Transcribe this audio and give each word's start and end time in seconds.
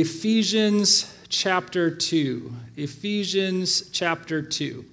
Ephesians 0.00 1.10
chapter 1.30 1.90
2. 1.90 2.52
Ephesians 2.76 3.88
chapter 3.92 4.42
2. 4.42 4.84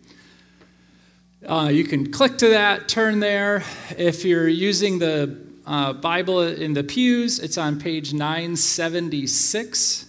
Uh, 1.45 1.69
you 1.73 1.83
can 1.83 2.09
click 2.09 2.37
to 2.37 2.47
that, 2.51 2.87
turn 2.87 3.19
there. 3.19 3.65
If 3.97 4.23
you're 4.23 4.47
using 4.47 4.99
the 4.99 5.45
uh, 5.65 5.91
Bible 5.91 6.39
in 6.43 6.71
the 6.71 6.85
pews, 6.85 7.39
it's 7.39 7.57
on 7.57 7.81
page 7.81 8.13
976. 8.13 10.05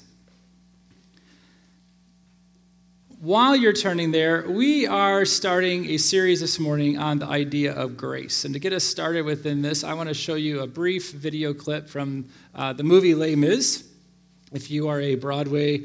While 3.19 3.57
you're 3.57 3.73
turning 3.73 4.13
there, 4.13 4.49
we 4.49 4.87
are 4.87 5.25
starting 5.25 5.87
a 5.87 5.97
series 5.97 6.39
this 6.39 6.61
morning 6.61 6.99
on 6.99 7.19
the 7.19 7.27
idea 7.27 7.73
of 7.73 7.97
grace. 7.97 8.45
And 8.45 8.55
to 8.55 8.61
get 8.61 8.73
us 8.73 8.85
started 8.85 9.25
within 9.25 9.61
this, 9.61 9.83
I 9.83 9.95
want 9.95 10.09
to 10.09 10.15
show 10.15 10.37
you 10.37 10.61
a 10.61 10.69
brief 10.69 11.11
video 11.11 11.53
clip 11.53 11.89
from 11.89 12.27
uh, 12.55 12.73
the 12.75 12.85
movie 12.85 13.17
Les 13.17 13.35
Mis. 13.35 13.91
If 14.55 14.71
you 14.71 14.89
are 14.89 15.01
a 15.01 15.17
Broadway, 15.17 15.83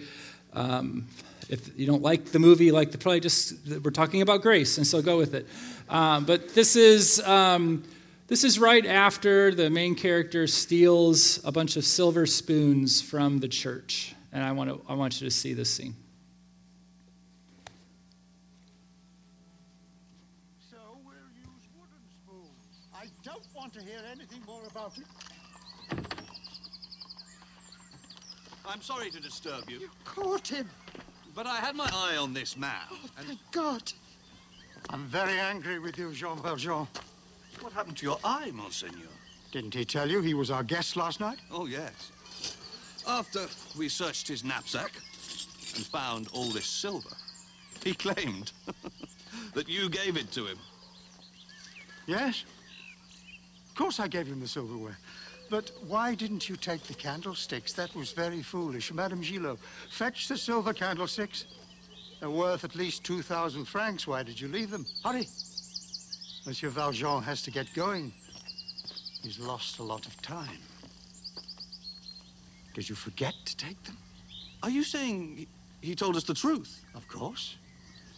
um, 0.54 1.08
if 1.50 1.78
you 1.78 1.88
don't 1.88 2.04
like 2.04 2.26
the 2.26 2.38
movie, 2.38 2.72
like 2.72 2.92
the 2.92 3.00
play, 3.00 3.20
just 3.20 3.56
we're 3.84 3.90
talking 3.90 4.22
about 4.22 4.44
grace, 4.44 4.78
and 4.78 4.86
so 4.86 5.02
go 5.02 5.18
with 5.18 5.34
it. 5.34 5.48
Um, 5.90 6.24
but 6.26 6.54
this 6.54 6.76
is 6.76 7.20
um, 7.22 7.84
this 8.28 8.44
is 8.44 8.60
right 8.60 8.86
after 8.86 9.56
the 9.56 9.72
main 9.72 9.96
character 9.96 10.46
steals 10.46 11.44
a 11.44 11.52
bunch 11.52 11.78
of 11.78 11.84
silver 11.84 12.28
spoons 12.28 13.02
from 13.02 13.40
the 13.40 13.48
church, 13.48 14.14
and 14.32 14.44
I 14.44 14.52
want 14.52 14.70
to 14.70 14.82
I 14.88 14.94
want 14.94 15.20
you 15.20 15.28
to 15.28 15.36
see 15.36 15.54
this 15.54 15.74
scene. 15.74 15.96
want 23.56 23.74
to 23.74 23.82
hear 23.82 24.00
anything 24.12 24.42
more 24.48 24.62
about 24.72 24.98
it. 24.98 25.04
I'm 28.70 28.82
sorry 28.84 29.10
to 29.10 29.20
disturb 29.20 29.68
you. 29.68 29.80
You 29.80 29.90
caught 30.06 30.48
him. 30.48 30.70
But 31.34 31.48
I 31.48 31.56
had 31.58 31.76
my 31.76 31.90
eye 31.92 32.18
on 32.18 32.34
this 32.34 32.56
man. 32.56 32.82
Oh, 32.92 32.98
thank 33.18 33.40
God. 33.52 33.92
I'm 34.92 35.06
very 35.06 35.40
angry 35.40 35.80
with 35.80 35.98
you, 35.98 36.14
Jean 36.14 36.38
Valjean. 36.42 36.88
What 37.62 37.74
happened 37.74 37.98
to 37.98 38.06
your 38.06 38.20
eye, 38.24 38.52
Monseigneur? 38.54 39.08
Didn't 39.52 39.74
he 39.74 39.86
tell 39.86 40.10
you 40.10 40.22
he 40.22 40.36
was 40.36 40.52
our 40.52 40.64
guest 40.64 40.96
last 40.96 41.20
night? 41.20 41.40
Oh, 41.52 41.66
yes. 41.66 42.12
After 43.08 43.48
we 43.78 43.90
searched 43.90 44.28
his 44.28 44.44
knapsack 44.44 44.92
and 45.76 45.86
found 45.86 46.28
all 46.32 46.50
this 46.50 46.66
silver, 46.66 47.16
he 47.84 47.94
claimed 47.96 48.52
that 49.56 49.68
you 49.68 49.90
gave 49.90 50.16
it 50.16 50.32
to 50.34 50.46
him. 50.46 50.60
Yes? 52.06 52.44
Of 53.70 53.76
course 53.76 54.00
I 54.00 54.08
gave 54.08 54.28
him 54.28 54.40
the 54.40 54.48
silverware. 54.48 54.98
But 55.50 55.72
why 55.88 56.14
didn't 56.14 56.48
you 56.48 56.56
take 56.56 56.84
the 56.84 56.94
candlesticks? 56.94 57.74
That 57.74 57.96
was 57.96 58.12
very 58.12 58.44
foolish. 58.44 58.94
Madame 58.94 59.22
Gillot, 59.22 59.58
fetch 59.90 60.28
the 60.28 60.38
silver 60.38 60.74
candlesticks. 60.74 61.46
They're 62.20 62.30
worth 62.30 62.64
at 62.64 62.76
least 62.76 63.04
2,000 63.04 63.66
francs. 63.66 64.06
Why 64.06 64.24
did 64.24 64.40
you 64.40 64.48
leave 64.48 64.70
them? 64.70 64.86
Hurry. 65.04 65.28
Monsieur 66.46 66.70
Valjean 66.70 67.24
has 67.24 67.42
to 67.44 67.52
get 67.52 67.74
going. 67.74 68.12
He's 69.24 69.40
lost 69.40 69.80
a 69.80 69.84
lot 69.84 70.06
of 70.06 70.22
time. 70.22 70.60
Did 72.74 72.88
you 72.88 72.96
forget 72.96 73.34
to 73.46 73.58
take 73.58 73.82
them? 73.84 73.98
Are 74.62 74.70
you 74.70 74.84
saying 74.84 75.48
he 75.82 75.96
told 75.96 76.16
us 76.16 76.24
the 76.24 76.34
truth? 76.34 76.86
Of 76.96 77.08
course. 77.08 77.56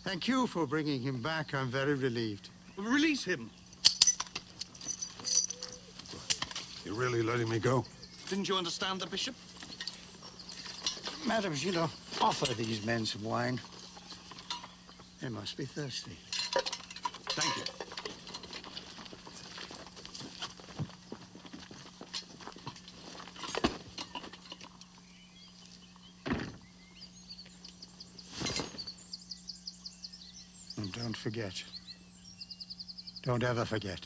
Thank 0.04 0.28
you 0.28 0.48
for 0.48 0.66
bringing 0.66 1.02
him 1.02 1.22
back. 1.22 1.54
I'm 1.54 1.70
very 1.70 1.94
relieved. 1.94 2.50
Release 2.78 3.24
him. 3.24 3.50
You're 6.92 7.00
really 7.00 7.24
letting 7.24 7.48
me 7.48 7.58
go? 7.58 7.86
Didn't 8.28 8.50
you 8.50 8.58
understand 8.58 9.00
the 9.00 9.08
bishop? 9.08 9.34
Madam, 11.26 11.54
you 11.56 11.72
know, 11.72 11.90
offer 12.20 12.54
these 12.54 12.86
men 12.86 13.06
some 13.06 13.24
wine. 13.24 13.62
They 15.22 15.30
must 15.30 15.56
be 15.56 15.64
thirsty. 15.64 16.18
Thank 17.30 17.56
you. 17.56 17.64
And 30.76 30.92
don't 30.92 31.16
forget. 31.16 31.64
Don't 33.24 33.44
ever 33.44 33.64
forget. 33.64 34.06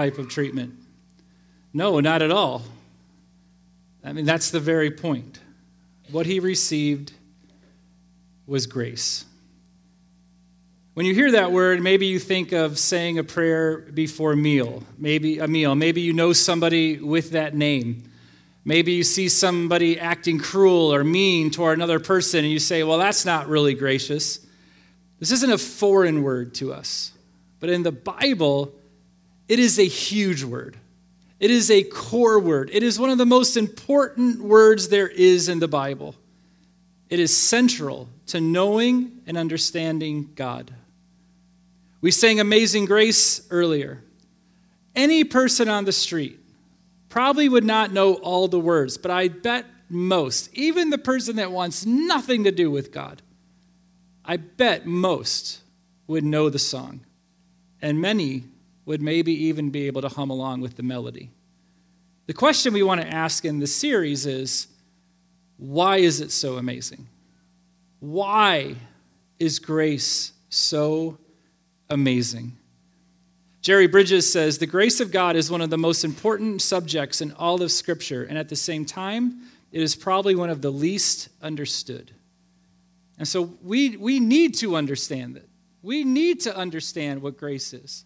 Type 0.00 0.16
of 0.16 0.30
treatment? 0.30 0.72
No, 1.74 2.00
not 2.00 2.22
at 2.22 2.30
all. 2.30 2.62
I 4.02 4.14
mean, 4.14 4.24
that's 4.24 4.50
the 4.50 4.58
very 4.58 4.90
point. 4.90 5.40
What 6.10 6.24
he 6.24 6.40
received 6.40 7.12
was 8.46 8.66
grace. 8.66 9.26
When 10.94 11.04
you 11.04 11.14
hear 11.14 11.32
that 11.32 11.52
word, 11.52 11.82
maybe 11.82 12.06
you 12.06 12.18
think 12.18 12.52
of 12.52 12.78
saying 12.78 13.18
a 13.18 13.24
prayer 13.24 13.76
before 13.76 14.32
a 14.32 14.36
meal, 14.38 14.84
maybe 14.96 15.38
a 15.38 15.46
meal. 15.46 15.74
Maybe 15.74 16.00
you 16.00 16.14
know 16.14 16.32
somebody 16.32 16.98
with 16.98 17.32
that 17.32 17.54
name. 17.54 18.04
Maybe 18.64 18.92
you 18.92 19.04
see 19.04 19.28
somebody 19.28 20.00
acting 20.00 20.38
cruel 20.38 20.94
or 20.94 21.04
mean 21.04 21.50
toward 21.50 21.76
another 21.76 22.00
person, 22.00 22.40
and 22.40 22.50
you 22.50 22.58
say, 22.58 22.82
Well, 22.84 22.96
that's 22.96 23.26
not 23.26 23.48
really 23.48 23.74
gracious. 23.74 24.46
This 25.18 25.30
isn't 25.30 25.52
a 25.52 25.58
foreign 25.58 26.22
word 26.22 26.54
to 26.54 26.72
us. 26.72 27.12
But 27.60 27.68
in 27.68 27.82
the 27.82 27.92
Bible, 27.92 28.74
it 29.50 29.58
is 29.58 29.80
a 29.80 29.84
huge 29.84 30.44
word. 30.44 30.76
It 31.40 31.50
is 31.50 31.72
a 31.72 31.82
core 31.82 32.38
word. 32.38 32.70
It 32.72 32.84
is 32.84 33.00
one 33.00 33.10
of 33.10 33.18
the 33.18 33.26
most 33.26 33.56
important 33.56 34.40
words 34.40 34.90
there 34.90 35.08
is 35.08 35.48
in 35.48 35.58
the 35.58 35.66
Bible. 35.66 36.14
It 37.08 37.18
is 37.18 37.36
central 37.36 38.08
to 38.28 38.40
knowing 38.40 39.22
and 39.26 39.36
understanding 39.36 40.30
God. 40.36 40.72
We 42.00 42.12
sang 42.12 42.38
Amazing 42.38 42.84
Grace 42.84 43.44
earlier. 43.50 44.04
Any 44.94 45.24
person 45.24 45.68
on 45.68 45.84
the 45.84 45.90
street 45.90 46.38
probably 47.08 47.48
would 47.48 47.64
not 47.64 47.92
know 47.92 48.14
all 48.14 48.46
the 48.46 48.60
words, 48.60 48.98
but 48.98 49.10
I 49.10 49.26
bet 49.26 49.66
most, 49.88 50.54
even 50.54 50.90
the 50.90 50.96
person 50.96 51.34
that 51.36 51.50
wants 51.50 51.84
nothing 51.84 52.44
to 52.44 52.52
do 52.52 52.70
with 52.70 52.92
God, 52.92 53.20
I 54.24 54.36
bet 54.36 54.86
most 54.86 55.62
would 56.06 56.22
know 56.22 56.50
the 56.50 56.60
song. 56.60 57.00
And 57.82 58.00
many 58.00 58.44
would 58.90 59.00
maybe 59.00 59.32
even 59.32 59.70
be 59.70 59.86
able 59.86 60.02
to 60.02 60.08
hum 60.08 60.30
along 60.30 60.60
with 60.60 60.74
the 60.74 60.82
melody. 60.82 61.30
The 62.26 62.32
question 62.32 62.72
we 62.74 62.82
want 62.82 63.00
to 63.00 63.06
ask 63.06 63.44
in 63.44 63.60
this 63.60 63.72
series 63.72 64.26
is 64.26 64.66
why 65.58 65.98
is 65.98 66.20
it 66.20 66.32
so 66.32 66.56
amazing? 66.56 67.06
Why 68.00 68.74
is 69.38 69.60
grace 69.60 70.32
so 70.48 71.18
amazing? 71.88 72.56
Jerry 73.62 73.86
Bridges 73.86 74.30
says 74.32 74.58
the 74.58 74.66
grace 74.66 74.98
of 74.98 75.12
God 75.12 75.36
is 75.36 75.52
one 75.52 75.60
of 75.60 75.70
the 75.70 75.78
most 75.78 76.02
important 76.02 76.60
subjects 76.60 77.20
in 77.20 77.30
all 77.34 77.62
of 77.62 77.70
Scripture, 77.70 78.24
and 78.24 78.36
at 78.36 78.48
the 78.48 78.56
same 78.56 78.84
time, 78.84 79.42
it 79.70 79.80
is 79.80 79.94
probably 79.94 80.34
one 80.34 80.50
of 80.50 80.62
the 80.62 80.72
least 80.72 81.28
understood. 81.40 82.10
And 83.18 83.28
so 83.28 83.56
we, 83.62 83.96
we 83.96 84.18
need 84.18 84.56
to 84.56 84.74
understand 84.74 85.36
it. 85.36 85.48
We 85.80 86.02
need 86.02 86.40
to 86.40 86.56
understand 86.56 87.22
what 87.22 87.36
grace 87.36 87.72
is. 87.72 88.04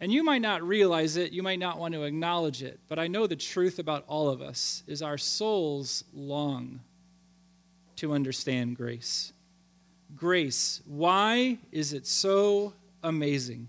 And 0.00 0.10
you 0.10 0.24
might 0.24 0.40
not 0.40 0.62
realize 0.62 1.16
it, 1.16 1.32
you 1.32 1.42
might 1.42 1.58
not 1.58 1.78
want 1.78 1.92
to 1.92 2.04
acknowledge 2.04 2.62
it, 2.62 2.80
but 2.88 2.98
I 2.98 3.06
know 3.06 3.26
the 3.26 3.36
truth 3.36 3.78
about 3.78 4.04
all 4.06 4.30
of 4.30 4.40
us 4.40 4.82
is 4.86 5.02
our 5.02 5.18
souls 5.18 6.04
long 6.14 6.80
to 7.96 8.14
understand 8.14 8.76
grace. 8.76 9.34
Grace, 10.16 10.80
why 10.86 11.58
is 11.70 11.92
it 11.92 12.06
so 12.06 12.72
amazing? 13.02 13.68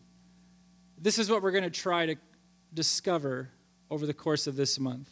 This 0.98 1.20
is 1.20 1.30
what 1.30 1.44
we're 1.44 1.52
going 1.52 1.66
to 1.66 1.70
try 1.70 2.06
to 2.06 2.16
discover 2.74 3.50
over 3.90 4.06
the 4.06 4.14
course 4.14 4.48
of 4.48 4.56
this 4.56 4.80
month. 4.80 5.10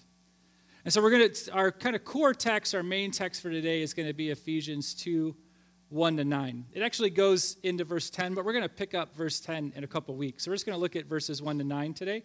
And 0.85 0.93
so 0.93 1.01
we're 1.01 1.11
going 1.11 1.29
to, 1.31 1.51
our 1.51 1.71
kind 1.71 1.97
of 1.97 2.05
core 2.05 2.33
text, 2.33 2.73
our 2.73 2.81
main 2.81 3.11
text 3.11 3.41
for 3.41 3.49
today 3.49 3.81
is 3.81 3.93
going 3.93 4.07
to 4.07 4.13
be 4.13 4.29
Ephesians 4.29 4.93
2 4.93 5.35
1 5.89 6.17
to 6.17 6.23
9. 6.23 6.65
It 6.73 6.83
actually 6.83 7.09
goes 7.09 7.57
into 7.63 7.83
verse 7.83 8.09
10, 8.11 8.35
but 8.35 8.45
we're 8.45 8.53
going 8.53 8.63
to 8.63 8.69
pick 8.69 8.93
up 8.93 9.15
verse 9.15 9.39
10 9.39 9.73
in 9.75 9.83
a 9.83 9.87
couple 9.87 10.15
weeks. 10.15 10.43
So 10.43 10.51
we're 10.51 10.55
just 10.55 10.65
going 10.65 10.75
to 10.75 10.81
look 10.81 10.95
at 10.95 11.05
verses 11.05 11.41
1 11.41 11.57
to 11.57 11.63
9 11.63 11.93
today. 11.95 12.23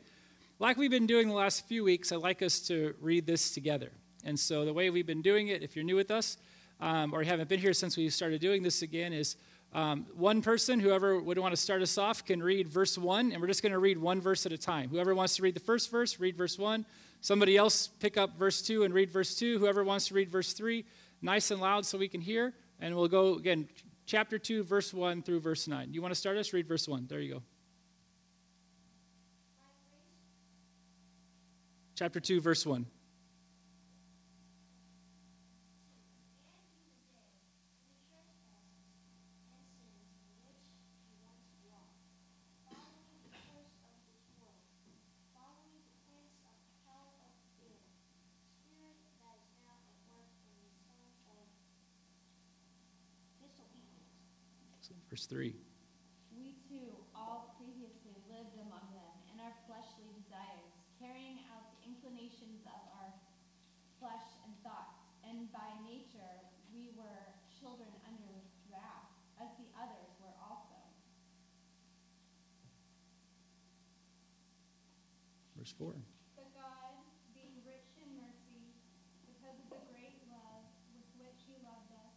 Like 0.59 0.77
we've 0.77 0.91
been 0.91 1.07
doing 1.07 1.29
the 1.29 1.35
last 1.35 1.67
few 1.67 1.83
weeks, 1.83 2.13
I'd 2.13 2.17
like 2.17 2.43
us 2.43 2.61
to 2.69 2.95
read 3.01 3.27
this 3.27 3.53
together. 3.53 3.91
And 4.23 4.39
so 4.39 4.65
the 4.65 4.73
way 4.73 4.91
we've 4.91 5.07
been 5.07 5.23
doing 5.23 5.49
it, 5.49 5.63
if 5.63 5.77
you're 5.77 5.85
new 5.85 5.97
with 5.97 6.11
us, 6.11 6.37
um, 6.81 7.15
or 7.15 7.23
you 7.23 7.29
haven't 7.29 7.49
been 7.49 7.61
here 7.61 7.73
since 7.73 7.97
we 7.97 8.09
started 8.11 8.41
doing 8.41 8.63
this 8.63 8.83
again, 8.83 9.13
is 9.13 9.37
um, 9.73 10.07
one 10.15 10.43
person, 10.43 10.79
whoever 10.79 11.19
would 11.19 11.39
want 11.39 11.53
to 11.53 11.57
start 11.57 11.83
us 11.83 11.99
off, 11.99 12.25
can 12.25 12.43
read 12.43 12.69
verse 12.69 12.97
1, 12.97 13.33
and 13.33 13.41
we're 13.41 13.49
just 13.49 13.63
going 13.63 13.73
to 13.73 13.79
read 13.79 13.99
one 13.99 14.21
verse 14.21 14.47
at 14.47 14.53
a 14.53 14.59
time. 14.59 14.91
Whoever 14.91 15.15
wants 15.15 15.37
to 15.37 15.43
read 15.43 15.55
the 15.55 15.61
first 15.61 15.91
verse, 15.91 16.21
read 16.21 16.37
verse 16.37 16.59
1. 16.59 16.87
Somebody 17.21 17.57
else 17.57 17.89
pick 17.89 18.17
up 18.17 18.39
verse 18.39 18.63
2 18.63 18.85
and 18.85 18.93
read 18.93 19.11
verse 19.11 19.35
2. 19.35 19.59
Whoever 19.59 19.83
wants 19.83 20.09
to 20.09 20.15
read 20.15 20.31
verse 20.31 20.53
3, 20.53 20.85
nice 21.23 21.51
and 21.51 21.61
loud 21.61 21.87
so 21.87 21.99
we 21.99 22.09
can 22.09 22.21
hear. 22.21 22.53
And 22.81 22.95
we'll 22.97 23.09
go 23.09 23.35
again, 23.35 23.69
chapter 24.07 24.39
2, 24.39 24.65
verse 24.65 24.93
1 24.93 25.23
through 25.23 25.41
verse 25.41 25.69
9. 25.69 25.93
You 25.93 26.03
want 26.03 26.13
to 26.13 26.21
start 26.21 26.37
us? 26.37 26.53
Read 26.53 26.67
verse 26.67 26.87
1. 26.87 27.07
There 27.09 27.21
you 27.21 27.35
go. 27.35 27.43
Chapter 31.95 32.21
2, 32.21 32.41
verse 32.41 32.67
1. 32.67 32.87
Verse 55.25 55.33
3. 55.41 55.57
We 56.37 56.53
too 56.69 56.93
all 57.17 57.57
previously 57.57 58.13
lived 58.29 58.61
among 58.61 58.93
them 58.93 59.15
in 59.33 59.41
our 59.41 59.57
fleshly 59.65 60.05
desires, 60.21 60.69
carrying 61.01 61.41
out 61.49 61.65
the 61.73 61.89
inclinations 61.89 62.61
of 62.69 62.77
our 62.93 63.09
flesh 63.97 64.37
and 64.45 64.53
thoughts. 64.61 65.01
And 65.25 65.49
by 65.49 65.65
nature 65.89 66.45
we 66.77 66.93
were 66.93 67.25
children 67.57 67.89
under 68.05 68.37
wrath, 68.69 69.09
as 69.41 69.49
the 69.57 69.65
others 69.81 70.13
were 70.21 70.37
also. 70.45 70.77
Verse 75.57 75.73
4. 75.81 75.97
But 76.37 76.53
God, 76.53 77.01
being 77.33 77.65
rich 77.65 77.97
in 77.97 78.13
mercy, 78.21 78.77
because 79.25 79.57
of 79.57 79.73
the 79.73 79.81
great 79.89 80.21
love 80.29 80.69
with 80.93 81.09
which 81.17 81.49
He 81.49 81.57
loved 81.65 81.89
us, 81.97 82.13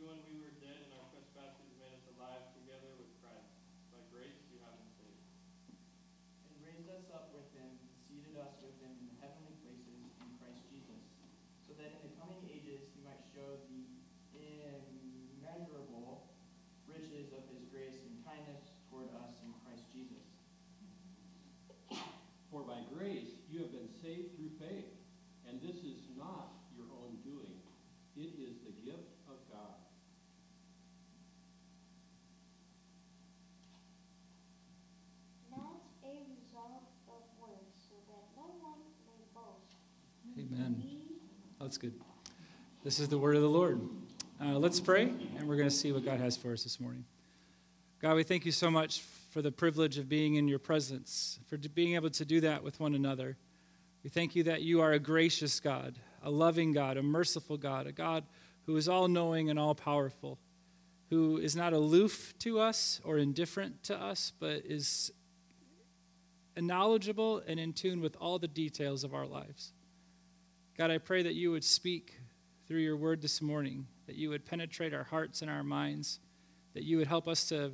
Even 0.00 0.16
when 0.16 0.24
we 0.24 0.40
were 0.40 0.56
dead 0.64 0.80
in 0.88 0.96
our 0.96 1.04
trespasses, 1.12 1.60
he 1.68 1.76
made 1.76 1.92
us 1.92 2.08
alive 2.16 2.48
together 2.56 2.88
with 2.96 3.12
Christ. 3.20 3.52
By 3.92 4.00
grace 4.08 4.40
you 4.48 4.56
have 4.64 4.72
been 4.80 4.88
saved. 4.96 5.28
and 6.48 6.56
raised 6.64 6.88
us 6.88 7.04
up 7.12 7.36
with 7.36 7.44
him, 7.52 7.68
and 7.68 7.92
seated 8.08 8.32
us 8.40 8.56
with 8.64 8.80
him 8.80 8.96
in 8.96 9.12
the 9.12 9.18
heavenly 9.20 9.52
places 9.60 10.00
in 10.00 10.08
Christ 10.40 10.64
Jesus, 10.72 11.04
so 11.68 11.76
that 11.76 12.00
in 12.00 12.00
the 12.08 12.14
coming 12.16 12.40
ages 12.48 12.88
he 12.96 13.04
might 13.04 13.20
show 13.40 13.56
the 14.36 14.52
immeasurable 15.40 16.28
riches 16.84 17.32
of 17.32 17.40
his 17.48 17.64
grace 17.72 17.96
and 18.04 18.20
kindness 18.20 18.68
toward 18.92 19.08
us 19.16 19.32
in 19.40 19.48
Christ 19.64 19.88
Jesus. 19.88 20.28
For 22.52 22.60
by 22.60 22.84
grace 22.92 23.32
you 23.48 23.64
have 23.64 23.72
been 23.72 23.88
saved 24.02 24.36
through 24.36 24.52
faith, 24.60 24.92
and 25.48 25.56
this 25.62 25.80
is 25.80 26.04
not 26.18 26.52
your 26.76 26.92
own 27.00 27.16
doing. 27.24 27.64
It 28.12 28.36
is 28.36 28.60
the 28.60 28.76
gift 28.84 29.08
of 29.24 29.40
God. 29.48 29.80
not 35.48 35.80
a 36.04 36.28
result 36.28 36.92
of 37.08 37.22
works, 37.40 37.88
so 37.88 37.96
that 38.04 38.28
no 38.36 38.52
one 38.60 38.84
may 39.08 39.24
boast. 39.32 39.80
Amen. 40.36 40.84
That's 41.58 41.78
good. 41.78 41.94
This 42.82 42.98
is 42.98 43.10
the 43.10 43.18
word 43.18 43.36
of 43.36 43.42
the 43.42 43.48
Lord. 43.48 43.78
Uh, 44.42 44.58
let's 44.58 44.80
pray, 44.80 45.02
and 45.36 45.46
we're 45.46 45.56
going 45.56 45.68
to 45.68 45.74
see 45.74 45.92
what 45.92 46.02
God 46.02 46.18
has 46.18 46.38
for 46.38 46.54
us 46.54 46.62
this 46.62 46.80
morning. 46.80 47.04
God, 48.00 48.16
we 48.16 48.22
thank 48.22 48.46
you 48.46 48.52
so 48.52 48.70
much 48.70 49.02
for 49.32 49.42
the 49.42 49.52
privilege 49.52 49.98
of 49.98 50.08
being 50.08 50.36
in 50.36 50.48
your 50.48 50.58
presence, 50.58 51.38
for 51.46 51.58
being 51.58 51.94
able 51.94 52.08
to 52.08 52.24
do 52.24 52.40
that 52.40 52.64
with 52.64 52.80
one 52.80 52.94
another. 52.94 53.36
We 54.02 54.08
thank 54.08 54.34
you 54.34 54.44
that 54.44 54.62
you 54.62 54.80
are 54.80 54.92
a 54.92 54.98
gracious 54.98 55.60
God, 55.60 55.98
a 56.22 56.30
loving 56.30 56.72
God, 56.72 56.96
a 56.96 57.02
merciful 57.02 57.58
God, 57.58 57.86
a 57.86 57.92
God 57.92 58.24
who 58.64 58.74
is 58.78 58.88
all 58.88 59.08
knowing 59.08 59.50
and 59.50 59.58
all 59.58 59.74
powerful, 59.74 60.38
who 61.10 61.36
is 61.36 61.54
not 61.54 61.74
aloof 61.74 62.32
to 62.38 62.60
us 62.60 62.98
or 63.04 63.18
indifferent 63.18 63.82
to 63.84 64.02
us, 64.02 64.32
but 64.40 64.64
is 64.64 65.12
knowledgeable 66.56 67.42
and 67.46 67.60
in 67.60 67.74
tune 67.74 68.00
with 68.00 68.16
all 68.18 68.38
the 68.38 68.48
details 68.48 69.04
of 69.04 69.12
our 69.12 69.26
lives. 69.26 69.74
God, 70.78 70.90
I 70.90 70.96
pray 70.96 71.22
that 71.24 71.34
you 71.34 71.50
would 71.50 71.62
speak 71.62 72.19
through 72.70 72.78
your 72.78 72.96
word 72.96 73.20
this 73.20 73.42
morning, 73.42 73.84
that 74.06 74.14
you 74.14 74.28
would 74.30 74.46
penetrate 74.46 74.94
our 74.94 75.02
hearts 75.02 75.42
and 75.42 75.50
our 75.50 75.64
minds, 75.64 76.20
that 76.72 76.84
you 76.84 76.98
would 76.98 77.08
help 77.08 77.26
us 77.26 77.48
to 77.48 77.72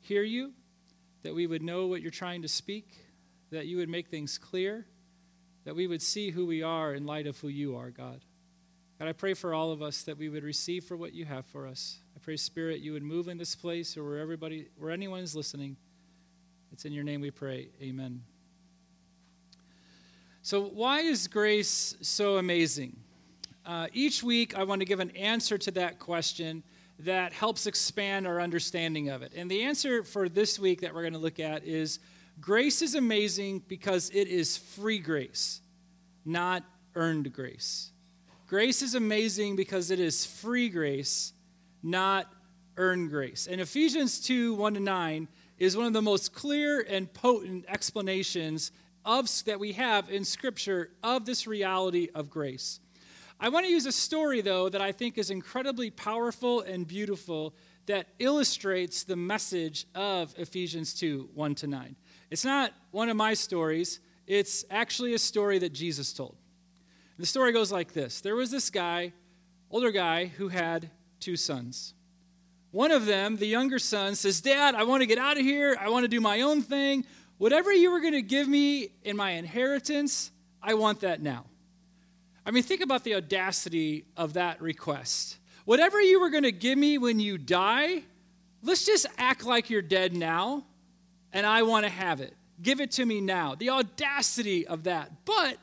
hear 0.00 0.22
you, 0.22 0.52
that 1.22 1.34
we 1.34 1.46
would 1.46 1.62
know 1.62 1.86
what 1.86 2.02
you're 2.02 2.10
trying 2.10 2.42
to 2.42 2.48
speak, 2.48 2.94
that 3.50 3.64
you 3.64 3.78
would 3.78 3.88
make 3.88 4.08
things 4.08 4.36
clear, 4.36 4.84
that 5.64 5.74
we 5.74 5.86
would 5.86 6.02
see 6.02 6.28
who 6.28 6.44
we 6.44 6.62
are 6.62 6.92
in 6.92 7.06
light 7.06 7.26
of 7.26 7.38
who 7.38 7.48
you 7.48 7.74
are, 7.74 7.88
God. 7.88 8.20
God, 8.98 9.08
I 9.08 9.14
pray 9.14 9.32
for 9.32 9.54
all 9.54 9.72
of 9.72 9.80
us 9.80 10.02
that 10.02 10.18
we 10.18 10.28
would 10.28 10.44
receive 10.44 10.84
for 10.84 10.94
what 10.94 11.14
you 11.14 11.24
have 11.24 11.46
for 11.46 11.66
us. 11.66 11.96
I 12.14 12.18
pray, 12.18 12.36
Spirit, 12.36 12.80
you 12.80 12.92
would 12.92 13.02
move 13.02 13.28
in 13.28 13.38
this 13.38 13.54
place 13.54 13.96
or 13.96 14.04
where 14.04 14.18
everybody, 14.18 14.68
where 14.76 14.90
anyone 14.90 15.20
is 15.20 15.34
listening. 15.34 15.78
It's 16.70 16.84
in 16.84 16.92
your 16.92 17.04
name 17.04 17.22
we 17.22 17.30
pray. 17.30 17.68
Amen. 17.80 18.20
So, 20.42 20.64
why 20.64 21.00
is 21.00 21.28
grace 21.28 21.96
so 22.02 22.36
amazing? 22.36 22.94
Uh, 23.68 23.86
each 23.92 24.22
week, 24.22 24.56
I 24.56 24.64
want 24.64 24.80
to 24.80 24.86
give 24.86 24.98
an 24.98 25.10
answer 25.10 25.58
to 25.58 25.70
that 25.72 25.98
question 25.98 26.62
that 27.00 27.34
helps 27.34 27.66
expand 27.66 28.26
our 28.26 28.40
understanding 28.40 29.10
of 29.10 29.20
it. 29.20 29.34
And 29.36 29.50
the 29.50 29.64
answer 29.64 30.02
for 30.02 30.26
this 30.26 30.58
week 30.58 30.80
that 30.80 30.94
we're 30.94 31.02
going 31.02 31.12
to 31.12 31.18
look 31.18 31.38
at 31.38 31.64
is 31.64 31.98
grace 32.40 32.80
is 32.80 32.94
amazing 32.94 33.62
because 33.68 34.10
it 34.14 34.26
is 34.26 34.56
free 34.56 34.98
grace, 34.98 35.60
not 36.24 36.64
earned 36.94 37.30
grace. 37.34 37.92
Grace 38.46 38.80
is 38.80 38.94
amazing 38.94 39.54
because 39.54 39.90
it 39.90 40.00
is 40.00 40.24
free 40.24 40.70
grace, 40.70 41.34
not 41.82 42.26
earned 42.78 43.10
grace. 43.10 43.46
And 43.46 43.60
Ephesians 43.60 44.18
2 44.20 44.54
1 44.54 44.74
to 44.74 44.80
9 44.80 45.28
is 45.58 45.76
one 45.76 45.84
of 45.84 45.92
the 45.92 46.00
most 46.00 46.32
clear 46.32 46.80
and 46.88 47.12
potent 47.12 47.66
explanations 47.68 48.72
of, 49.04 49.28
that 49.44 49.60
we 49.60 49.72
have 49.72 50.08
in 50.08 50.24
Scripture 50.24 50.88
of 51.02 51.26
this 51.26 51.46
reality 51.46 52.08
of 52.14 52.30
grace. 52.30 52.80
I 53.40 53.50
want 53.50 53.66
to 53.66 53.70
use 53.70 53.86
a 53.86 53.92
story, 53.92 54.40
though, 54.40 54.68
that 54.68 54.80
I 54.80 54.90
think 54.90 55.16
is 55.16 55.30
incredibly 55.30 55.90
powerful 55.90 56.60
and 56.62 56.86
beautiful 56.86 57.54
that 57.86 58.08
illustrates 58.18 59.04
the 59.04 59.14
message 59.14 59.86
of 59.94 60.34
Ephesians 60.36 60.92
2 60.94 61.30
1 61.34 61.54
to 61.56 61.66
9. 61.68 61.96
It's 62.30 62.44
not 62.44 62.72
one 62.90 63.08
of 63.08 63.16
my 63.16 63.34
stories, 63.34 64.00
it's 64.26 64.64
actually 64.70 65.14
a 65.14 65.18
story 65.18 65.58
that 65.60 65.72
Jesus 65.72 66.12
told. 66.12 66.36
The 67.18 67.26
story 67.26 67.52
goes 67.52 67.70
like 67.70 67.92
this 67.92 68.20
There 68.20 68.36
was 68.36 68.50
this 68.50 68.70
guy, 68.70 69.12
older 69.70 69.92
guy, 69.92 70.26
who 70.26 70.48
had 70.48 70.90
two 71.20 71.36
sons. 71.36 71.94
One 72.70 72.90
of 72.90 73.06
them, 73.06 73.36
the 73.36 73.46
younger 73.46 73.78
son, 73.78 74.14
says, 74.14 74.40
Dad, 74.40 74.74
I 74.74 74.82
want 74.82 75.00
to 75.00 75.06
get 75.06 75.16
out 75.16 75.38
of 75.38 75.42
here. 75.42 75.76
I 75.80 75.88
want 75.88 76.04
to 76.04 76.08
do 76.08 76.20
my 76.20 76.42
own 76.42 76.60
thing. 76.60 77.06
Whatever 77.38 77.72
you 77.72 77.90
were 77.90 78.00
going 78.00 78.12
to 78.12 78.22
give 78.22 78.48
me 78.48 78.90
in 79.04 79.16
my 79.16 79.30
inheritance, 79.30 80.32
I 80.62 80.74
want 80.74 81.00
that 81.00 81.22
now. 81.22 81.46
I 82.48 82.50
mean, 82.50 82.62
think 82.62 82.80
about 82.80 83.04
the 83.04 83.14
audacity 83.14 84.06
of 84.16 84.32
that 84.32 84.62
request. 84.62 85.36
Whatever 85.66 86.00
you 86.00 86.18
were 86.18 86.30
going 86.30 86.44
to 86.44 86.50
give 86.52 86.78
me 86.78 86.96
when 86.96 87.20
you 87.20 87.36
die, 87.36 88.04
let's 88.62 88.86
just 88.86 89.04
act 89.18 89.44
like 89.44 89.68
you're 89.68 89.82
dead 89.82 90.14
now, 90.14 90.64
and 91.30 91.44
I 91.44 91.62
want 91.64 91.84
to 91.84 91.92
have 91.92 92.22
it. 92.22 92.34
Give 92.62 92.80
it 92.80 92.92
to 92.92 93.04
me 93.04 93.20
now. 93.20 93.54
The 93.54 93.68
audacity 93.68 94.66
of 94.66 94.84
that. 94.84 95.26
But 95.26 95.58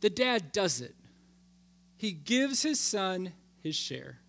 the 0.00 0.08
dad 0.08 0.50
does 0.50 0.80
it. 0.80 0.94
He 1.98 2.12
gives 2.12 2.62
his 2.62 2.80
son 2.80 3.34
his 3.62 3.76
share. 3.76 4.20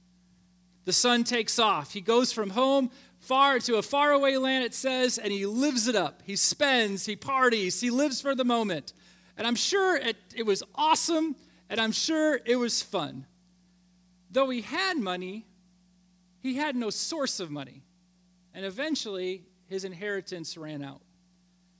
The 0.83 0.91
son 0.91 1.23
takes 1.23 1.59
off. 1.59 1.93
He 1.93 2.01
goes 2.01 2.33
from 2.33 2.49
home 2.49 2.91
far 3.21 3.59
to 3.59 3.77
a 3.77 3.81
faraway 3.81 4.35
land, 4.35 4.65
it 4.65 4.73
says, 4.73 5.17
and 5.17 5.31
he 5.31 5.45
lives 5.45 5.87
it 5.87 5.95
up. 5.95 6.23
He 6.25 6.35
spends, 6.35 7.05
he 7.05 7.15
parties, 7.15 7.79
he 7.79 7.89
lives 7.89 8.19
for 8.19 8.35
the 8.35 8.43
moment. 8.43 8.91
And 9.37 9.45
I'm 9.45 9.55
sure 9.55 9.97
it, 9.97 10.17
it 10.35 10.43
was 10.43 10.63
awesome, 10.75 11.35
and 11.69 11.79
I'm 11.79 11.91
sure 11.91 12.39
it 12.45 12.55
was 12.55 12.81
fun. 12.81 13.25
Though 14.31 14.49
he 14.49 14.61
had 14.61 14.97
money, 14.97 15.45
he 16.39 16.55
had 16.55 16.75
no 16.75 16.89
source 16.89 17.39
of 17.39 17.51
money. 17.51 17.83
And 18.53 18.65
eventually, 18.65 19.43
his 19.67 19.83
inheritance 19.83 20.57
ran 20.57 20.81
out. 20.81 21.01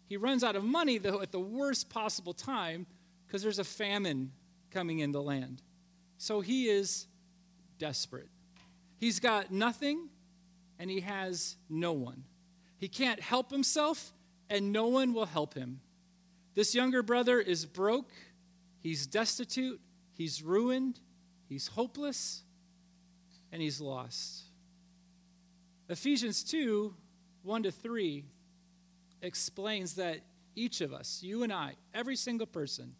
He 0.07 0.17
runs 0.17 0.43
out 0.43 0.55
of 0.55 0.63
money, 0.63 0.97
though, 0.97 1.21
at 1.21 1.31
the 1.31 1.39
worst 1.39 1.89
possible 1.89 2.33
time 2.33 2.85
because 3.25 3.41
there's 3.41 3.59
a 3.59 3.63
famine 3.63 4.31
coming 4.71 5.00
in 5.00 5.12
the 5.12 5.21
land. 5.21 5.62
So 6.17 6.41
he 6.41 6.69
is 6.69 7.07
desperate. 7.77 8.29
He's 8.97 9.19
got 9.19 9.51
nothing 9.51 10.09
and 10.79 10.89
he 10.89 11.01
has 11.01 11.57
no 11.69 11.93
one. 11.93 12.24
He 12.77 12.88
can't 12.88 13.19
help 13.19 13.51
himself 13.51 14.13
and 14.50 14.71
no 14.71 14.88
one 14.88 15.13
will 15.13 15.25
help 15.25 15.53
him. 15.53 15.81
This 16.55 16.74
younger 16.74 17.03
brother 17.03 17.39
is 17.39 17.65
broke, 17.65 18.12
he's 18.79 19.05
destitute, 19.05 19.81
he's 20.13 20.41
ruined, 20.41 21.01
he's 21.50 21.67
hopeless, 21.67 22.43
and 23.51 23.62
he's 23.62 23.81
lost. 23.81 24.43
Ephesians 25.89 26.43
2 26.43 26.93
1 27.43 27.63
to 27.63 27.71
3 27.71 28.25
explains 29.21 29.95
that 29.95 30.21
each 30.55 30.81
of 30.81 30.93
us, 30.93 31.19
you 31.21 31.43
and 31.43 31.51
I, 31.51 31.74
every 31.93 32.15
single 32.15 32.47
person, 32.47 32.95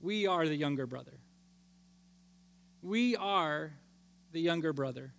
we 0.00 0.26
are 0.26 0.48
the 0.48 0.56
younger 0.56 0.86
brother. 0.86 1.20
We 2.82 3.14
are 3.16 3.72
the 4.32 4.40
younger 4.40 4.72
brother. 4.72 5.12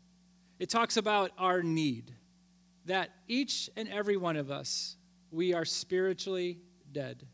It 0.60 0.70
talks 0.70 0.98
about 0.98 1.32
our 1.38 1.62
need, 1.62 2.12
that 2.86 3.12
each 3.28 3.70
and 3.78 3.88
every 3.88 4.18
one 4.18 4.36
of 4.36 4.50
us, 4.50 4.98
we 5.30 5.54
are 5.54 5.66
spiritually 5.66 6.58
dead. 6.94 7.26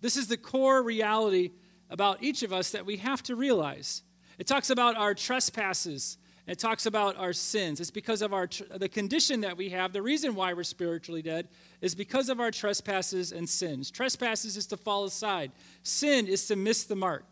This 0.00 0.16
is 0.16 0.28
the 0.28 0.36
core 0.36 0.82
reality 0.82 1.52
about 1.90 2.22
each 2.22 2.42
of 2.42 2.52
us 2.52 2.70
that 2.72 2.86
we 2.86 2.98
have 2.98 3.22
to 3.24 3.36
realize. 3.36 4.02
It 4.38 4.46
talks 4.46 4.70
about 4.70 4.96
our 4.96 5.14
trespasses 5.14 6.18
it 6.46 6.58
talks 6.58 6.84
about 6.84 7.16
our 7.16 7.32
sins. 7.32 7.80
It's 7.80 7.90
because 7.90 8.20
of 8.20 8.34
our 8.34 8.48
the 8.76 8.88
condition 8.88 9.40
that 9.40 9.56
we 9.56 9.70
have. 9.70 9.92
The 9.92 10.02
reason 10.02 10.34
why 10.34 10.52
we're 10.52 10.64
spiritually 10.64 11.22
dead 11.22 11.48
is 11.80 11.94
because 11.94 12.28
of 12.28 12.38
our 12.38 12.50
trespasses 12.50 13.32
and 13.32 13.48
sins. 13.48 13.90
Trespasses 13.90 14.56
is 14.56 14.66
to 14.66 14.76
fall 14.76 15.04
aside. 15.04 15.52
Sin 15.82 16.26
is 16.26 16.46
to 16.48 16.56
miss 16.56 16.84
the 16.84 16.96
mark. 16.96 17.24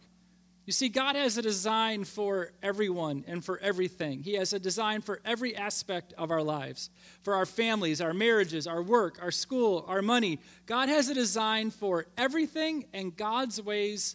You 0.65 0.73
see, 0.73 0.89
God 0.89 1.17
has 1.17 1.37
a 1.37 1.43
design 1.43 2.05
for 2.05 2.53
everyone 2.63 3.25
and 3.27 3.45
for 3.45 3.59
everything. 3.59 4.23
He 4.23 4.35
has 4.35 4.53
a 4.53 4.61
design 4.61 5.01
for 5.01 5.21
every 5.25 5.57
aspect 5.57 6.15
of 6.17 6.31
our 6.31 6.43
lives, 6.43 6.89
for 7.23 7.35
our 7.35 7.47
families, 7.47 8.01
our 8.01 8.15
marriages, 8.15 8.69
our 8.69 8.83
work, 8.83 9.19
our 9.21 9.33
school, 9.33 9.85
our 9.89 10.03
money. 10.03 10.39
God 10.67 10.89
has 10.89 11.09
a 11.09 11.15
design 11.15 11.71
for 11.71 12.07
everything, 12.17 12.87
and 12.93 13.17
God's 13.17 13.61
ways 13.61 14.15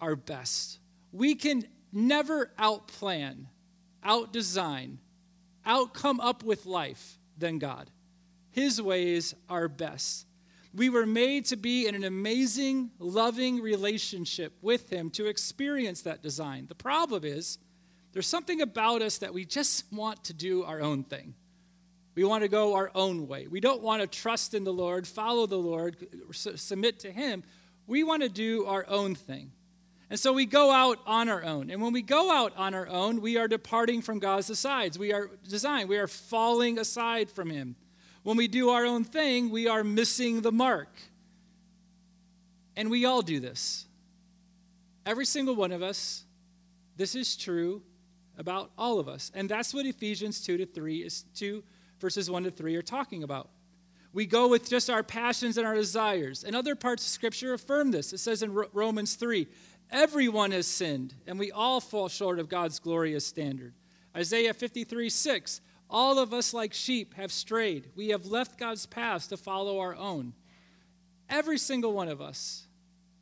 are 0.00 0.14
best. 0.14 0.78
We 1.10 1.34
can 1.34 1.64
never 1.92 2.52
outplan 2.58 3.46
out 4.04 4.32
design, 4.32 4.98
out 5.66 5.94
come 5.94 6.20
up 6.20 6.44
with 6.44 6.64
life 6.64 7.18
than 7.36 7.58
God. 7.58 7.90
His 8.50 8.80
ways 8.80 9.34
are 9.48 9.66
best. 9.66 10.26
We 10.74 10.88
were 10.88 11.06
made 11.06 11.44
to 11.46 11.56
be 11.56 11.86
in 11.86 11.94
an 11.94 12.04
amazing, 12.04 12.92
loving 12.98 13.60
relationship 13.60 14.54
with 14.62 14.90
Him 14.90 15.10
to 15.10 15.26
experience 15.26 16.02
that 16.02 16.22
design. 16.22 16.66
The 16.66 16.74
problem 16.74 17.24
is, 17.24 17.58
there's 18.12 18.26
something 18.26 18.60
about 18.60 19.02
us 19.02 19.18
that 19.18 19.34
we 19.34 19.44
just 19.44 19.90
want 19.92 20.24
to 20.24 20.34
do 20.34 20.64
our 20.64 20.80
own 20.80 21.04
thing. 21.04 21.34
We 22.14 22.24
want 22.24 22.42
to 22.42 22.48
go 22.48 22.74
our 22.74 22.90
own 22.94 23.26
way. 23.26 23.46
We 23.46 23.60
don't 23.60 23.82
want 23.82 24.02
to 24.02 24.06
trust 24.06 24.54
in 24.54 24.64
the 24.64 24.72
Lord, 24.72 25.06
follow 25.06 25.46
the 25.46 25.56
Lord, 25.56 25.96
submit 26.32 27.00
to 27.00 27.12
Him. 27.12 27.42
We 27.86 28.04
want 28.04 28.22
to 28.22 28.28
do 28.28 28.66
our 28.66 28.86
own 28.88 29.14
thing. 29.14 29.52
And 30.10 30.20
so 30.20 30.32
we 30.34 30.44
go 30.44 30.70
out 30.70 30.98
on 31.06 31.30
our 31.30 31.42
own. 31.42 31.70
And 31.70 31.80
when 31.80 31.94
we 31.94 32.02
go 32.02 32.30
out 32.30 32.52
on 32.56 32.74
our 32.74 32.86
own, 32.86 33.22
we 33.22 33.38
are 33.38 33.48
departing 33.48 34.02
from 34.02 34.18
God's 34.18 34.50
asides. 34.50 34.98
We 34.98 35.12
are 35.12 35.30
designed, 35.48 35.88
we 35.88 35.96
are 35.96 36.06
falling 36.06 36.78
aside 36.78 37.30
from 37.30 37.48
Him. 37.48 37.76
When 38.22 38.36
we 38.36 38.48
do 38.48 38.70
our 38.70 38.84
own 38.84 39.04
thing, 39.04 39.50
we 39.50 39.66
are 39.66 39.82
missing 39.82 40.42
the 40.42 40.52
mark. 40.52 40.88
And 42.76 42.90
we 42.90 43.04
all 43.04 43.22
do 43.22 43.40
this. 43.40 43.86
Every 45.04 45.26
single 45.26 45.56
one 45.56 45.72
of 45.72 45.82
us, 45.82 46.24
this 46.96 47.14
is 47.14 47.36
true 47.36 47.82
about 48.38 48.70
all 48.78 48.98
of 49.00 49.08
us. 49.08 49.30
And 49.34 49.48
that's 49.48 49.74
what 49.74 49.84
Ephesians 49.84 50.40
2 50.40 50.58
to 50.58 50.66
3 50.66 50.98
is 50.98 51.24
2 51.34 51.62
verses 52.02 52.28
1 52.28 52.44
to 52.44 52.50
3 52.50 52.76
are 52.76 52.82
talking 52.82 53.22
about. 53.22 53.48
We 54.12 54.26
go 54.26 54.48
with 54.48 54.68
just 54.68 54.90
our 54.90 55.02
passions 55.02 55.56
and 55.56 55.66
our 55.66 55.74
desires. 55.74 56.44
And 56.44 56.54
other 56.54 56.74
parts 56.74 57.04
of 57.04 57.08
Scripture 57.08 57.54
affirm 57.54 57.92
this. 57.92 58.12
It 58.12 58.18
says 58.18 58.42
in 58.42 58.52
Romans 58.72 59.14
3 59.14 59.46
Everyone 59.90 60.52
has 60.52 60.66
sinned, 60.66 61.14
and 61.26 61.38
we 61.38 61.52
all 61.52 61.78
fall 61.78 62.08
short 62.08 62.38
of 62.38 62.48
God's 62.48 62.78
glorious 62.78 63.26
standard. 63.26 63.74
Isaiah 64.16 64.54
53 64.54 65.10
6 65.10 65.60
All 65.92 66.18
of 66.18 66.32
us, 66.32 66.54
like 66.54 66.72
sheep, 66.72 67.14
have 67.14 67.30
strayed. 67.30 67.90
We 67.94 68.08
have 68.08 68.24
left 68.24 68.58
God's 68.58 68.86
paths 68.86 69.26
to 69.26 69.36
follow 69.36 69.78
our 69.78 69.94
own. 69.94 70.32
Every 71.28 71.58
single 71.58 71.92
one 71.92 72.08
of 72.08 72.22
us 72.22 72.66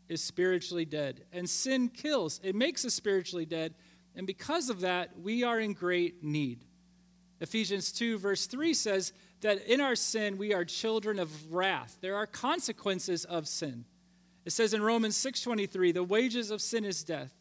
is 0.09 0.23
spiritually 0.23 0.85
dead, 0.85 1.25
and 1.33 1.51
sin 1.51 1.89
kills. 1.89 2.41
It 2.45 2.55
makes 2.55 2.85
us 2.85 2.95
spiritually 2.95 3.45
dead, 3.45 3.75
and 4.15 4.27
because 4.27 4.71
of 4.71 4.81
that, 4.81 5.19
we 5.21 5.43
are 5.43 5.59
in 5.59 5.73
great 5.73 6.23
need. 6.23 6.65
Ephesians 7.41 7.91
2, 7.91 8.19
verse 8.19 8.47
3 8.47 8.73
says 8.73 9.13
that 9.41 9.67
in 9.67 9.81
our 9.81 9.97
sin, 9.97 10.39
we 10.39 10.55
are 10.55 10.65
children 10.65 11.19
of 11.19 11.53
wrath. 11.53 11.99
There 12.01 12.17
are 12.17 12.27
consequences 12.27 13.25
of 13.25 13.49
sin. 13.49 13.85
It 14.45 14.53
says 14.53 14.75
in 14.75 14.83
Romans 14.83 15.17
6:23, 15.17 15.91
"The 15.93 16.05
wages 16.05 16.51
of 16.51 16.63
sin 16.63 16.85
is 16.85 17.03
death." 17.03 17.35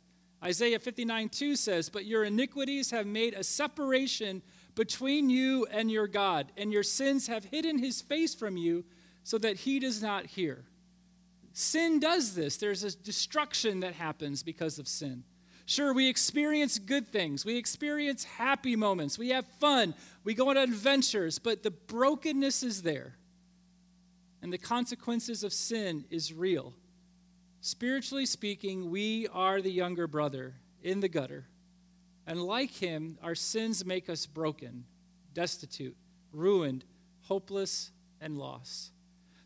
Isaiah 0.43 0.79
59:2 0.79 1.55
says, 1.55 1.89
"But 1.89 2.05
your 2.05 2.23
iniquities 2.23 2.91
have 2.91 3.05
made 3.05 3.33
a 3.33 3.43
separation 3.43 4.41
between 4.75 5.29
you 5.29 5.65
and 5.67 5.91
your 5.91 6.07
God, 6.07 6.51
and 6.57 6.71
your 6.71 6.83
sins 6.83 7.27
have 7.27 7.45
hidden 7.45 7.77
his 7.79 8.01
face 8.01 8.33
from 8.33 8.57
you 8.57 8.85
so 9.23 9.37
that 9.37 9.57
he 9.57 9.79
does 9.79 10.01
not 10.01 10.25
hear." 10.27 10.65
Sin 11.53 11.99
does 11.99 12.35
this. 12.35 12.57
There's 12.57 12.83
a 12.83 12.95
destruction 12.95 13.81
that 13.81 13.95
happens 13.95 14.43
because 14.43 14.79
of 14.79 14.87
sin. 14.87 15.23
Sure, 15.65 15.93
we 15.93 16.07
experience 16.07 16.79
good 16.79 17.07
things. 17.07 17.45
We 17.45 17.55
experience 17.55 18.23
happy 18.23 18.75
moments. 18.75 19.19
We 19.19 19.29
have 19.29 19.45
fun. 19.59 19.93
We 20.23 20.33
go 20.33 20.49
on 20.49 20.57
adventures, 20.57 21.37
but 21.37 21.61
the 21.61 21.71
brokenness 21.71 22.63
is 22.63 22.81
there. 22.81 23.17
And 24.41 24.51
the 24.51 24.57
consequences 24.57 25.43
of 25.43 25.53
sin 25.53 26.05
is 26.09 26.33
real. 26.33 26.73
Spiritually 27.61 28.25
speaking, 28.25 28.89
we 28.89 29.27
are 29.27 29.61
the 29.61 29.71
younger 29.71 30.07
brother 30.07 30.55
in 30.81 31.01
the 31.01 31.09
gutter. 31.09 31.45
And 32.29 32.43
like 32.43 32.69
him, 32.69 33.17
our 33.23 33.33
sins 33.33 33.83
make 33.83 34.07
us 34.07 34.27
broken, 34.27 34.85
destitute, 35.33 35.97
ruined, 36.31 36.85
hopeless, 37.21 37.89
and 38.21 38.37
lost. 38.37 38.91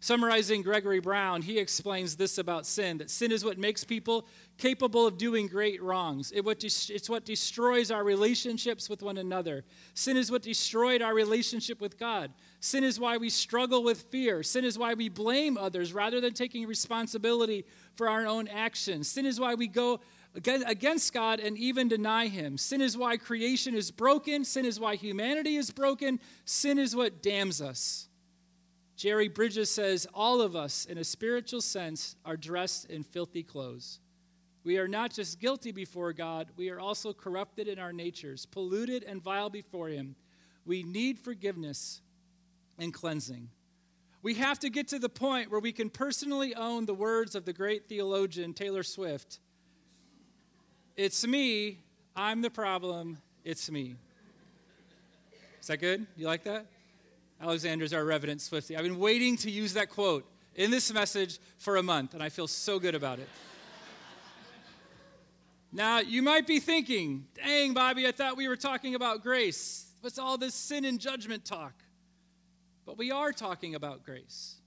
Summarizing 0.01 0.63
Gregory 0.63 0.99
Brown, 0.99 1.41
he 1.43 1.59
explains 1.59 2.17
this 2.17 2.37
about 2.37 2.65
sin 2.65 2.97
that 2.97 3.09
sin 3.09 3.31
is 3.31 3.45
what 3.45 3.57
makes 3.57 3.85
people 3.85 4.27
capable 4.57 5.07
of 5.07 5.17
doing 5.17 5.47
great 5.47 5.81
wrongs. 5.81 6.33
It's 6.35 7.09
what 7.09 7.23
destroys 7.23 7.89
our 7.89 8.03
relationships 8.03 8.89
with 8.89 9.01
one 9.01 9.17
another. 9.17 9.63
Sin 9.93 10.17
is 10.17 10.29
what 10.29 10.41
destroyed 10.41 11.01
our 11.01 11.13
relationship 11.13 11.79
with 11.79 11.97
God. 11.97 12.33
Sin 12.59 12.83
is 12.83 12.99
why 12.99 13.15
we 13.15 13.29
struggle 13.29 13.81
with 13.81 14.01
fear. 14.11 14.43
Sin 14.43 14.65
is 14.65 14.77
why 14.77 14.93
we 14.93 15.07
blame 15.07 15.57
others 15.57 15.93
rather 15.93 16.19
than 16.19 16.33
taking 16.33 16.67
responsibility 16.67 17.63
for 17.95 18.09
our 18.09 18.27
own 18.27 18.49
actions. 18.49 19.07
Sin 19.07 19.25
is 19.25 19.39
why 19.39 19.55
we 19.55 19.69
go 19.69 20.01
against 20.35 21.13
God 21.13 21.39
and 21.39 21.57
even 21.57 21.87
deny 21.87 22.27
Him. 22.27 22.57
Sin 22.57 22.81
is 22.81 22.97
why 22.97 23.17
creation 23.17 23.75
is 23.75 23.91
broken. 23.91 24.43
Sin 24.43 24.65
is 24.65 24.79
why 24.79 24.95
humanity 24.95 25.55
is 25.55 25.71
broken. 25.71 26.19
Sin 26.45 26.79
is 26.79 26.95
what 26.95 27.21
damns 27.21 27.61
us. 27.61 28.07
Jerry 28.95 29.27
Bridges 29.27 29.69
says, 29.69 30.07
All 30.13 30.41
of 30.41 30.55
us, 30.55 30.85
in 30.85 30.97
a 30.97 31.03
spiritual 31.03 31.61
sense, 31.61 32.15
are 32.25 32.37
dressed 32.37 32.85
in 32.89 33.03
filthy 33.03 33.43
clothes. 33.43 33.99
We 34.63 34.77
are 34.77 34.87
not 34.87 35.13
just 35.13 35.39
guilty 35.39 35.71
before 35.71 36.13
God, 36.13 36.47
we 36.55 36.69
are 36.69 36.79
also 36.79 37.11
corrupted 37.13 37.67
in 37.67 37.79
our 37.79 37.91
natures, 37.91 38.45
polluted 38.45 39.03
and 39.03 39.21
vile 39.21 39.49
before 39.49 39.89
Him. 39.89 40.15
We 40.65 40.83
need 40.83 41.19
forgiveness 41.19 42.01
and 42.79 42.93
cleansing. 42.93 43.49
We 44.21 44.35
have 44.35 44.57
to 44.59 44.69
get 44.69 44.87
to 44.89 44.99
the 44.99 45.09
point 45.09 45.51
where 45.51 45.59
we 45.59 45.73
can 45.73 45.89
personally 45.89 46.55
own 46.55 46.85
the 46.85 46.93
words 46.93 47.35
of 47.35 47.43
the 47.43 47.51
great 47.51 47.89
theologian 47.89 48.53
Taylor 48.53 48.83
Swift 48.83 49.39
It's 50.95 51.25
me, 51.25 51.79
I'm 52.15 52.43
the 52.43 52.51
problem, 52.51 53.17
it's 53.43 53.71
me. 53.71 53.95
Is 55.59 55.67
that 55.67 55.77
good? 55.77 56.05
You 56.15 56.27
like 56.27 56.43
that? 56.43 56.67
Alexander's 57.41 57.93
our 57.93 58.05
reverend 58.05 58.41
Swifty. 58.41 58.77
I've 58.77 58.83
been 58.83 59.00
waiting 59.00 59.35
to 59.38 59.50
use 59.50 59.73
that 59.73 59.89
quote 59.89 60.23
in 60.53 60.69
this 60.69 60.93
message 60.93 61.39
for 61.57 61.77
a 61.77 61.83
month, 61.83 62.13
and 62.13 62.21
I 62.21 62.29
feel 62.29 62.47
so 62.47 62.77
good 62.77 62.93
about 62.93 63.17
it. 63.17 63.27
now, 65.71 66.00
you 66.00 66.21
might 66.21 66.45
be 66.45 66.59
thinking, 66.59 67.25
dang, 67.33 67.73
Bobby, 67.73 68.05
I 68.07 68.12
thought 68.12 68.38
we 68.38 68.47
were 68.47 68.55
talking 68.55 68.93
about 68.93 69.23
grace. 69.23 69.88
What's 70.01 70.19
all 70.19 70.38
this 70.38 70.53
sin 70.53 70.85
and 70.85 71.00
judgment 71.00 71.43
talk? 71.43 71.73
But 72.85 73.00
we 73.00 73.09
are 73.09 73.31
talking 73.31 73.73
about 73.73 74.05
grace. 74.05 74.57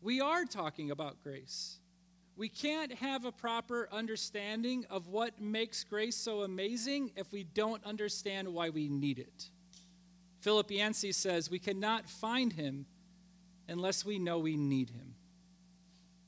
We 0.00 0.22
are 0.22 0.46
talking 0.46 0.90
about 0.90 1.22
grace. 1.22 1.76
We 2.36 2.48
can't 2.48 2.94
have 2.94 3.24
a 3.24 3.32
proper 3.32 3.88
understanding 3.92 4.86
of 4.88 5.08
what 5.08 5.40
makes 5.40 5.84
grace 5.84 6.16
so 6.16 6.42
amazing 6.42 7.12
if 7.16 7.30
we 7.30 7.44
don't 7.44 7.84
understand 7.84 8.48
why 8.48 8.70
we 8.70 8.88
need 8.88 9.18
it. 9.18 9.50
Philip 10.40 10.70
Yancey 10.70 11.12
says, 11.12 11.50
We 11.50 11.58
cannot 11.58 12.08
find 12.08 12.52
him 12.52 12.86
unless 13.68 14.04
we 14.04 14.18
know 14.18 14.38
we 14.38 14.56
need 14.56 14.90
him. 14.90 15.14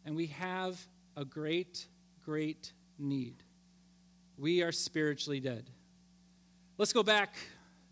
And 0.04 0.14
we 0.14 0.26
have 0.26 0.78
a 1.16 1.24
great, 1.24 1.86
great 2.24 2.72
need. 2.98 3.42
We 4.36 4.62
are 4.62 4.72
spiritually 4.72 5.40
dead. 5.40 5.70
Let's 6.76 6.92
go 6.92 7.02
back 7.02 7.34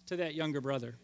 to 0.06 0.16
that 0.16 0.34
younger 0.34 0.60
brother. 0.60 0.96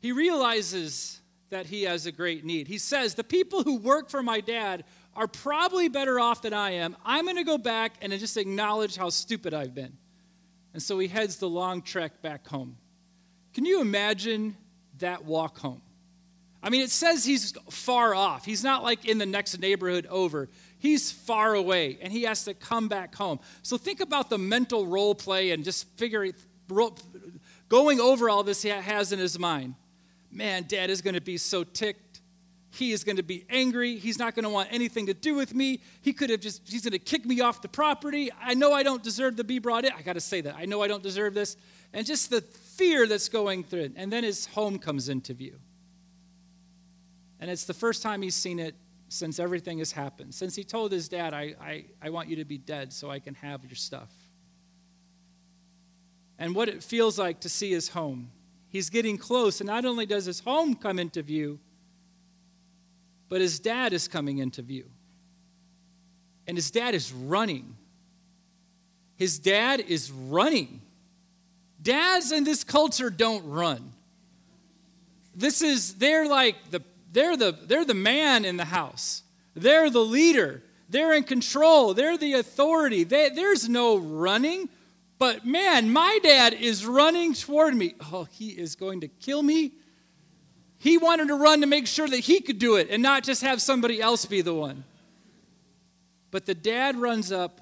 He 0.00 0.12
realizes 0.12 1.20
that 1.50 1.66
he 1.66 1.84
has 1.84 2.06
a 2.06 2.12
great 2.12 2.44
need. 2.44 2.68
He 2.68 2.78
says, 2.78 3.14
The 3.14 3.24
people 3.24 3.62
who 3.62 3.76
work 3.76 4.10
for 4.10 4.22
my 4.22 4.40
dad 4.40 4.84
are 5.18 5.26
probably 5.26 5.88
better 5.88 6.20
off 6.20 6.42
than 6.42 6.54
I 6.54 6.70
am. 6.74 6.96
I'm 7.04 7.24
going 7.24 7.36
to 7.36 7.44
go 7.44 7.58
back 7.58 7.94
and 8.00 8.12
just 8.12 8.36
acknowledge 8.36 8.96
how 8.96 9.10
stupid 9.10 9.52
I've 9.52 9.74
been. 9.74 9.98
And 10.72 10.80
so 10.80 10.96
he 11.00 11.08
heads 11.08 11.38
the 11.38 11.48
long 11.48 11.82
trek 11.82 12.22
back 12.22 12.46
home. 12.46 12.76
Can 13.52 13.64
you 13.64 13.80
imagine 13.80 14.56
that 14.98 15.24
walk 15.24 15.58
home? 15.58 15.82
I 16.62 16.70
mean, 16.70 16.82
it 16.82 16.90
says 16.90 17.24
he's 17.24 17.52
far 17.68 18.14
off. 18.14 18.44
He's 18.44 18.62
not 18.62 18.84
like 18.84 19.06
in 19.06 19.18
the 19.18 19.26
next 19.26 19.58
neighborhood 19.58 20.06
over. 20.06 20.48
He's 20.78 21.10
far 21.10 21.54
away 21.54 21.98
and 22.00 22.12
he 22.12 22.22
has 22.22 22.44
to 22.44 22.54
come 22.54 22.86
back 22.86 23.16
home. 23.16 23.40
So 23.62 23.76
think 23.76 23.98
about 23.98 24.30
the 24.30 24.38
mental 24.38 24.86
role 24.86 25.16
play 25.16 25.50
and 25.50 25.64
just 25.64 25.88
figuring, 25.96 26.34
going 27.68 28.00
over 28.00 28.30
all 28.30 28.44
this 28.44 28.62
he 28.62 28.68
has 28.68 29.10
in 29.10 29.18
his 29.18 29.36
mind. 29.36 29.74
Man, 30.30 30.66
dad 30.68 30.90
is 30.90 31.02
going 31.02 31.14
to 31.14 31.20
be 31.20 31.38
so 31.38 31.64
ticked. 31.64 32.07
He 32.78 32.92
is 32.92 33.02
going 33.02 33.16
to 33.16 33.24
be 33.24 33.44
angry. 33.50 33.96
He's 33.96 34.20
not 34.20 34.36
going 34.36 34.44
to 34.44 34.50
want 34.50 34.68
anything 34.70 35.06
to 35.06 35.14
do 35.14 35.34
with 35.34 35.52
me. 35.52 35.80
He 36.00 36.12
could 36.12 36.30
have 36.30 36.38
just, 36.38 36.62
he's 36.68 36.82
going 36.82 36.92
to 36.92 37.00
kick 37.00 37.26
me 37.26 37.40
off 37.40 37.60
the 37.60 37.68
property. 37.68 38.30
I 38.40 38.54
know 38.54 38.72
I 38.72 38.84
don't 38.84 39.02
deserve 39.02 39.34
to 39.36 39.44
be 39.44 39.58
brought 39.58 39.84
in. 39.84 39.90
I 39.92 40.02
got 40.02 40.12
to 40.12 40.20
say 40.20 40.40
that. 40.42 40.54
I 40.56 40.64
know 40.64 40.80
I 40.80 40.86
don't 40.86 41.02
deserve 41.02 41.34
this. 41.34 41.56
And 41.92 42.06
just 42.06 42.30
the 42.30 42.40
fear 42.40 43.08
that's 43.08 43.28
going 43.28 43.64
through. 43.64 43.90
And 43.96 44.12
then 44.12 44.22
his 44.22 44.46
home 44.46 44.78
comes 44.78 45.08
into 45.08 45.34
view. 45.34 45.58
And 47.40 47.50
it's 47.50 47.64
the 47.64 47.74
first 47.74 48.00
time 48.00 48.22
he's 48.22 48.36
seen 48.36 48.60
it 48.60 48.76
since 49.08 49.40
everything 49.40 49.78
has 49.80 49.90
happened. 49.90 50.32
Since 50.32 50.54
he 50.54 50.62
told 50.62 50.92
his 50.92 51.08
dad, 51.08 51.34
I, 51.34 51.56
I, 51.60 51.84
I 52.00 52.10
want 52.10 52.28
you 52.28 52.36
to 52.36 52.44
be 52.44 52.58
dead 52.58 52.92
so 52.92 53.10
I 53.10 53.18
can 53.18 53.34
have 53.34 53.64
your 53.64 53.74
stuff. 53.74 54.12
And 56.38 56.54
what 56.54 56.68
it 56.68 56.84
feels 56.84 57.18
like 57.18 57.40
to 57.40 57.48
see 57.48 57.72
his 57.72 57.88
home. 57.88 58.30
He's 58.68 58.88
getting 58.88 59.18
close, 59.18 59.60
and 59.60 59.66
not 59.66 59.84
only 59.84 60.06
does 60.06 60.26
his 60.26 60.40
home 60.40 60.76
come 60.76 61.00
into 61.00 61.22
view, 61.22 61.58
but 63.28 63.40
his 63.40 63.58
dad 63.58 63.92
is 63.92 64.08
coming 64.08 64.38
into 64.38 64.62
view. 64.62 64.86
And 66.46 66.56
his 66.56 66.70
dad 66.70 66.94
is 66.94 67.12
running. 67.12 67.76
His 69.16 69.38
dad 69.38 69.80
is 69.80 70.10
running. 70.10 70.80
Dads 71.80 72.32
in 72.32 72.44
this 72.44 72.64
culture 72.64 73.10
don't 73.10 73.44
run. 73.46 73.92
This 75.34 75.62
is, 75.62 75.94
they're 75.94 76.26
like 76.26 76.70
the, 76.70 76.82
they're 77.12 77.36
the, 77.36 77.56
they're 77.66 77.84
the 77.84 77.94
man 77.94 78.44
in 78.44 78.56
the 78.56 78.64
house. 78.64 79.22
They're 79.54 79.90
the 79.90 80.04
leader. 80.04 80.62
They're 80.88 81.12
in 81.12 81.24
control. 81.24 81.94
They're 81.94 82.16
the 82.16 82.34
authority. 82.34 83.04
They, 83.04 83.28
there's 83.28 83.68
no 83.68 83.96
running. 83.98 84.68
But 85.18 85.44
man, 85.44 85.90
my 85.90 86.18
dad 86.22 86.54
is 86.54 86.86
running 86.86 87.34
toward 87.34 87.74
me. 87.74 87.94
Oh, 88.12 88.24
he 88.30 88.50
is 88.50 88.74
going 88.74 89.00
to 89.00 89.08
kill 89.08 89.42
me 89.42 89.72
he 90.78 90.96
wanted 90.96 91.28
to 91.28 91.34
run 91.34 91.60
to 91.60 91.66
make 91.66 91.86
sure 91.86 92.08
that 92.08 92.20
he 92.20 92.40
could 92.40 92.58
do 92.58 92.76
it 92.76 92.88
and 92.90 93.02
not 93.02 93.24
just 93.24 93.42
have 93.42 93.60
somebody 93.60 94.00
else 94.00 94.24
be 94.24 94.40
the 94.42 94.54
one. 94.54 94.84
But 96.30 96.46
the 96.46 96.54
dad 96.54 96.96
runs 96.96 97.32
up 97.32 97.60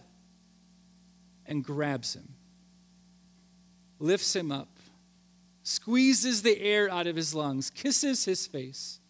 and 1.46 1.64
grabs 1.64 2.14
him, 2.14 2.34
lifts 3.98 4.36
him 4.36 4.52
up, 4.52 4.68
squeezes 5.62 6.42
the 6.42 6.60
air 6.60 6.90
out 6.90 7.06
of 7.06 7.16
his 7.16 7.34
lungs, 7.34 7.70
kisses 7.70 8.24
his 8.24 8.46
face. 8.46 9.00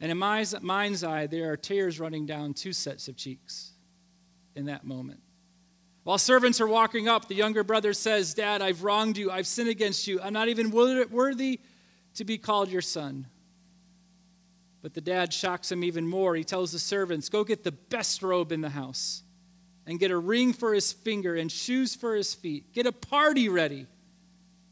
And 0.00 0.10
in 0.10 0.18
my 0.18 0.44
mind's 0.60 1.04
eye, 1.04 1.26
there 1.26 1.52
are 1.52 1.56
tears 1.56 2.00
running 2.00 2.26
down 2.26 2.52
two 2.52 2.72
sets 2.72 3.06
of 3.06 3.16
cheeks 3.16 3.72
in 4.56 4.66
that 4.66 4.84
moment. 4.84 5.20
While 6.02 6.18
servants 6.18 6.60
are 6.60 6.66
walking 6.66 7.08
up, 7.08 7.28
the 7.28 7.34
younger 7.34 7.64
brother 7.64 7.92
says, 7.92 8.34
Dad, 8.34 8.60
I've 8.60 8.82
wronged 8.82 9.16
you. 9.16 9.30
I've 9.30 9.46
sinned 9.46 9.70
against 9.70 10.06
you. 10.06 10.20
I'm 10.20 10.34
not 10.34 10.48
even 10.48 10.70
worthy 10.70 11.60
to 12.14 12.24
be 12.24 12.38
called 12.38 12.70
your 12.70 12.82
son. 12.82 13.26
But 14.82 14.94
the 14.94 15.00
dad 15.00 15.32
shocks 15.32 15.72
him 15.72 15.82
even 15.82 16.06
more. 16.06 16.36
He 16.36 16.44
tells 16.44 16.72
the 16.72 16.78
servants, 16.78 17.28
Go 17.28 17.44
get 17.44 17.64
the 17.64 17.72
best 17.72 18.22
robe 18.22 18.52
in 18.52 18.60
the 18.60 18.68
house 18.68 19.22
and 19.86 19.98
get 19.98 20.10
a 20.10 20.16
ring 20.16 20.52
for 20.52 20.74
his 20.74 20.92
finger 20.92 21.34
and 21.34 21.50
shoes 21.50 21.94
for 21.94 22.14
his 22.14 22.34
feet. 22.34 22.72
Get 22.72 22.86
a 22.86 22.92
party 22.92 23.48
ready 23.48 23.86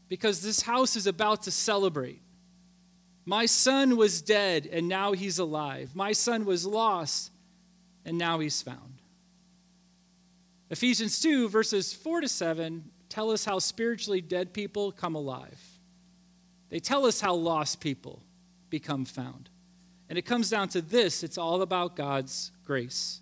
because 0.09 0.41
this 0.41 0.61
house 0.61 0.95
is 0.95 1.07
about 1.07 1.43
to 1.43 1.51
celebrate. 1.51 2.21
My 3.25 3.45
son 3.45 3.95
was 3.95 4.21
dead 4.21 4.67
and 4.71 4.87
now 4.87 5.13
he's 5.13 5.39
alive. 5.39 5.91
My 5.95 6.11
son 6.11 6.45
was 6.45 6.65
lost 6.65 7.31
and 8.05 8.17
now 8.17 8.39
he's 8.39 8.61
found. 8.61 9.01
Ephesians 10.69 11.19
2, 11.21 11.49
verses 11.49 11.93
4 11.93 12.21
to 12.21 12.27
7, 12.27 12.83
tell 13.09 13.31
us 13.31 13.45
how 13.45 13.59
spiritually 13.59 14.21
dead 14.21 14.53
people 14.53 14.91
come 14.91 15.15
alive. 15.15 15.59
They 16.73 16.79
tell 16.79 17.05
us 17.05 17.21
how 17.21 17.35
lost 17.35 17.81
people 17.81 18.23
become 18.71 19.05
found. 19.05 19.51
And 20.09 20.17
it 20.17 20.23
comes 20.23 20.49
down 20.49 20.69
to 20.69 20.81
this 20.81 21.21
it's 21.21 21.37
all 21.37 21.61
about 21.61 21.95
God's 21.95 22.51
grace. 22.65 23.21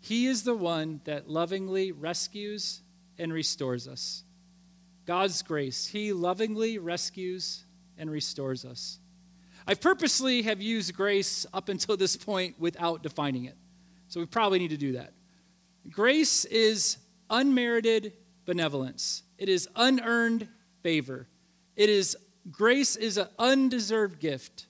He 0.00 0.26
is 0.26 0.42
the 0.42 0.56
one 0.56 1.00
that 1.04 1.30
lovingly 1.30 1.92
rescues 1.92 2.82
and 3.20 3.32
restores 3.32 3.86
us. 3.86 4.24
God's 5.06 5.42
grace. 5.42 5.86
He 5.86 6.12
lovingly 6.12 6.78
rescues 6.78 7.62
and 7.96 8.10
restores 8.10 8.64
us. 8.64 8.98
I 9.64 9.74
purposely 9.74 10.42
have 10.42 10.60
used 10.60 10.92
grace 10.92 11.46
up 11.54 11.68
until 11.68 11.96
this 11.96 12.16
point 12.16 12.58
without 12.58 13.04
defining 13.04 13.44
it. 13.44 13.56
So 14.08 14.18
we 14.18 14.26
probably 14.26 14.58
need 14.58 14.70
to 14.70 14.76
do 14.76 14.94
that. 14.94 15.12
Grace 15.88 16.46
is 16.46 16.96
unmerited 17.30 18.14
benevolence, 18.44 19.22
it 19.38 19.48
is 19.48 19.68
unearned 19.76 20.48
favor, 20.82 21.28
it 21.76 21.88
is 21.88 22.16
Grace 22.50 22.96
is 22.96 23.16
an 23.16 23.28
undeserved 23.38 24.18
gift. 24.18 24.66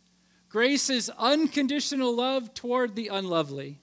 Grace 0.48 0.90
is 0.90 1.11
unconditional 1.18 2.14
love 2.14 2.52
toward 2.52 2.94
the 2.94 3.08
unlovely. 3.08 3.80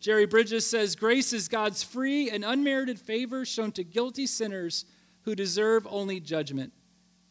Jerry 0.00 0.26
Bridges 0.26 0.66
says 0.66 0.96
grace 0.96 1.32
is 1.32 1.48
God's 1.48 1.82
free 1.82 2.30
and 2.30 2.44
unmerited 2.44 2.98
favor 2.98 3.44
shown 3.44 3.72
to 3.72 3.84
guilty 3.84 4.26
sinners 4.26 4.86
who 5.22 5.34
deserve 5.34 5.86
only 5.90 6.20
judgment. 6.20 6.72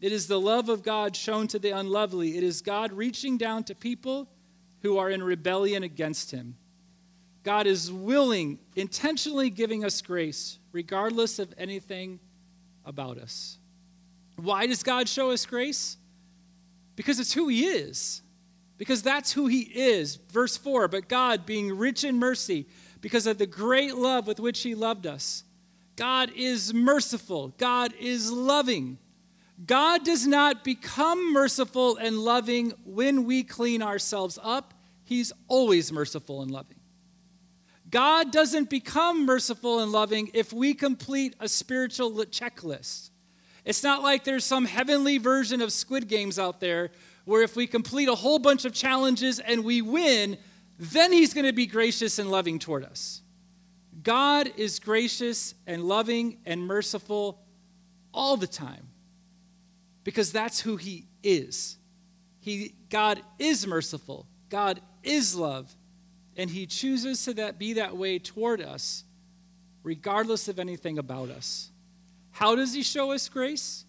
It 0.02 0.12
is 0.12 0.28
the 0.28 0.40
love 0.40 0.70
of 0.70 0.84
God 0.84 1.16
shown 1.16 1.48
to 1.48 1.58
the 1.58 1.72
unlovely. 1.72 2.38
It 2.38 2.44
is 2.44 2.62
God 2.62 2.92
reaching 2.92 3.38
down 3.38 3.64
to 3.64 3.76
people 3.76 4.30
who 4.82 4.98
are 4.98 5.10
in 5.10 5.24
rebellion 5.24 5.84
against 5.84 6.32
Him. 6.32 6.58
God 7.44 7.66
is 7.66 7.92
willing, 7.92 8.60
intentionally 8.76 9.50
giving 9.50 9.86
us 9.86 10.02
grace, 10.02 10.60
regardless 10.72 11.40
of 11.40 11.54
anything 11.58 12.20
about 12.84 13.18
us. 13.18 13.58
Why 14.36 14.68
does 14.68 14.84
God 14.84 15.08
show 15.08 15.32
us 15.32 15.46
grace? 15.46 15.98
Because 16.96 17.20
it's 17.20 17.34
who 17.34 17.48
He 17.48 17.66
is. 17.66 18.22
Because 18.78 19.02
that's 19.02 19.32
who 19.32 19.48
He 19.48 19.62
is. 19.62 20.18
Verse 20.32 20.58
4 20.58 20.88
But 20.88 21.08
God, 21.08 21.46
being 21.46 21.78
rich 21.78 22.04
in 22.04 22.18
mercy, 22.18 22.68
because 23.02 23.28
of 23.28 23.38
the 23.38 23.46
great 23.46 23.96
love 23.96 24.28
with 24.28 24.40
which 24.40 24.62
He 24.64 24.76
loved 24.76 25.08
us, 25.08 25.44
God 25.96 26.32
is 26.36 26.74
merciful, 26.74 27.50
God 27.58 27.94
is 28.00 28.32
loving. 28.32 28.98
God 29.66 30.04
does 30.04 30.28
not 30.28 30.66
become 30.66 31.32
merciful 31.32 31.96
and 31.96 32.20
loving 32.20 32.74
when 32.84 33.24
we 33.24 33.42
clean 33.42 33.82
ourselves 33.82 34.38
up. 34.44 34.74
He's 35.06 35.32
always 35.48 35.94
merciful 35.94 36.42
and 36.42 36.52
loving. 36.52 36.76
God 37.90 38.32
doesn't 38.32 38.70
become 38.70 39.26
merciful 39.26 39.80
and 39.80 39.94
loving 39.94 40.30
if 40.34 40.52
we 40.52 40.74
complete 40.74 41.36
a 41.40 41.48
spiritual 41.48 42.12
checklist. 42.12 43.12
It's 43.66 43.84
not 43.84 44.04
like 44.04 44.24
there's 44.24 44.46
some 44.46 44.66
heavenly 44.66 45.18
version 45.18 45.62
of 45.62 45.74
Squid 45.74 46.08
Games 46.08 46.38
out 46.38 46.60
there 46.60 46.92
where 47.26 47.42
if 47.42 47.56
we 47.56 47.66
complete 47.66 48.08
a 48.08 48.16
whole 48.16 48.40
bunch 48.40 48.64
of 48.64 48.74
challenges 48.74 49.40
and 49.40 49.64
we 49.66 49.82
win, 49.82 50.38
then 50.78 51.12
he's 51.12 51.34
going 51.34 51.48
to 51.48 51.54
be 51.54 51.66
gracious 51.66 52.20
and 52.20 52.30
loving 52.30 52.60
toward 52.60 52.86
us. 52.86 53.22
God 54.04 54.52
is 54.56 54.80
gracious 54.80 55.56
and 55.66 55.84
loving 55.84 56.38
and 56.46 56.62
merciful 56.62 57.42
all 58.14 58.38
the 58.38 58.48
time 58.48 58.88
because 60.04 60.32
that's 60.32 60.60
who 60.60 60.78
he 60.78 61.08
is. 61.24 61.78
He, 62.40 62.76
God 62.92 63.20
is 63.40 63.66
merciful, 63.66 64.28
God 64.50 64.80
is 65.02 65.36
love, 65.36 65.76
and 66.38 66.50
he 66.50 66.68
chooses 66.68 67.26
to 67.26 67.34
that, 67.36 67.58
be 67.58 67.74
that 67.74 67.98
way 67.98 68.20
toward 68.20 68.62
us 68.62 69.04
regardless 69.82 70.48
of 70.48 70.60
anything 70.60 71.00
about 71.00 71.30
us. 71.30 71.72
How 72.36 72.54
does 72.54 72.74
he 72.74 72.84
show 72.84 73.14
us 73.14 73.30
grace? 73.30 73.86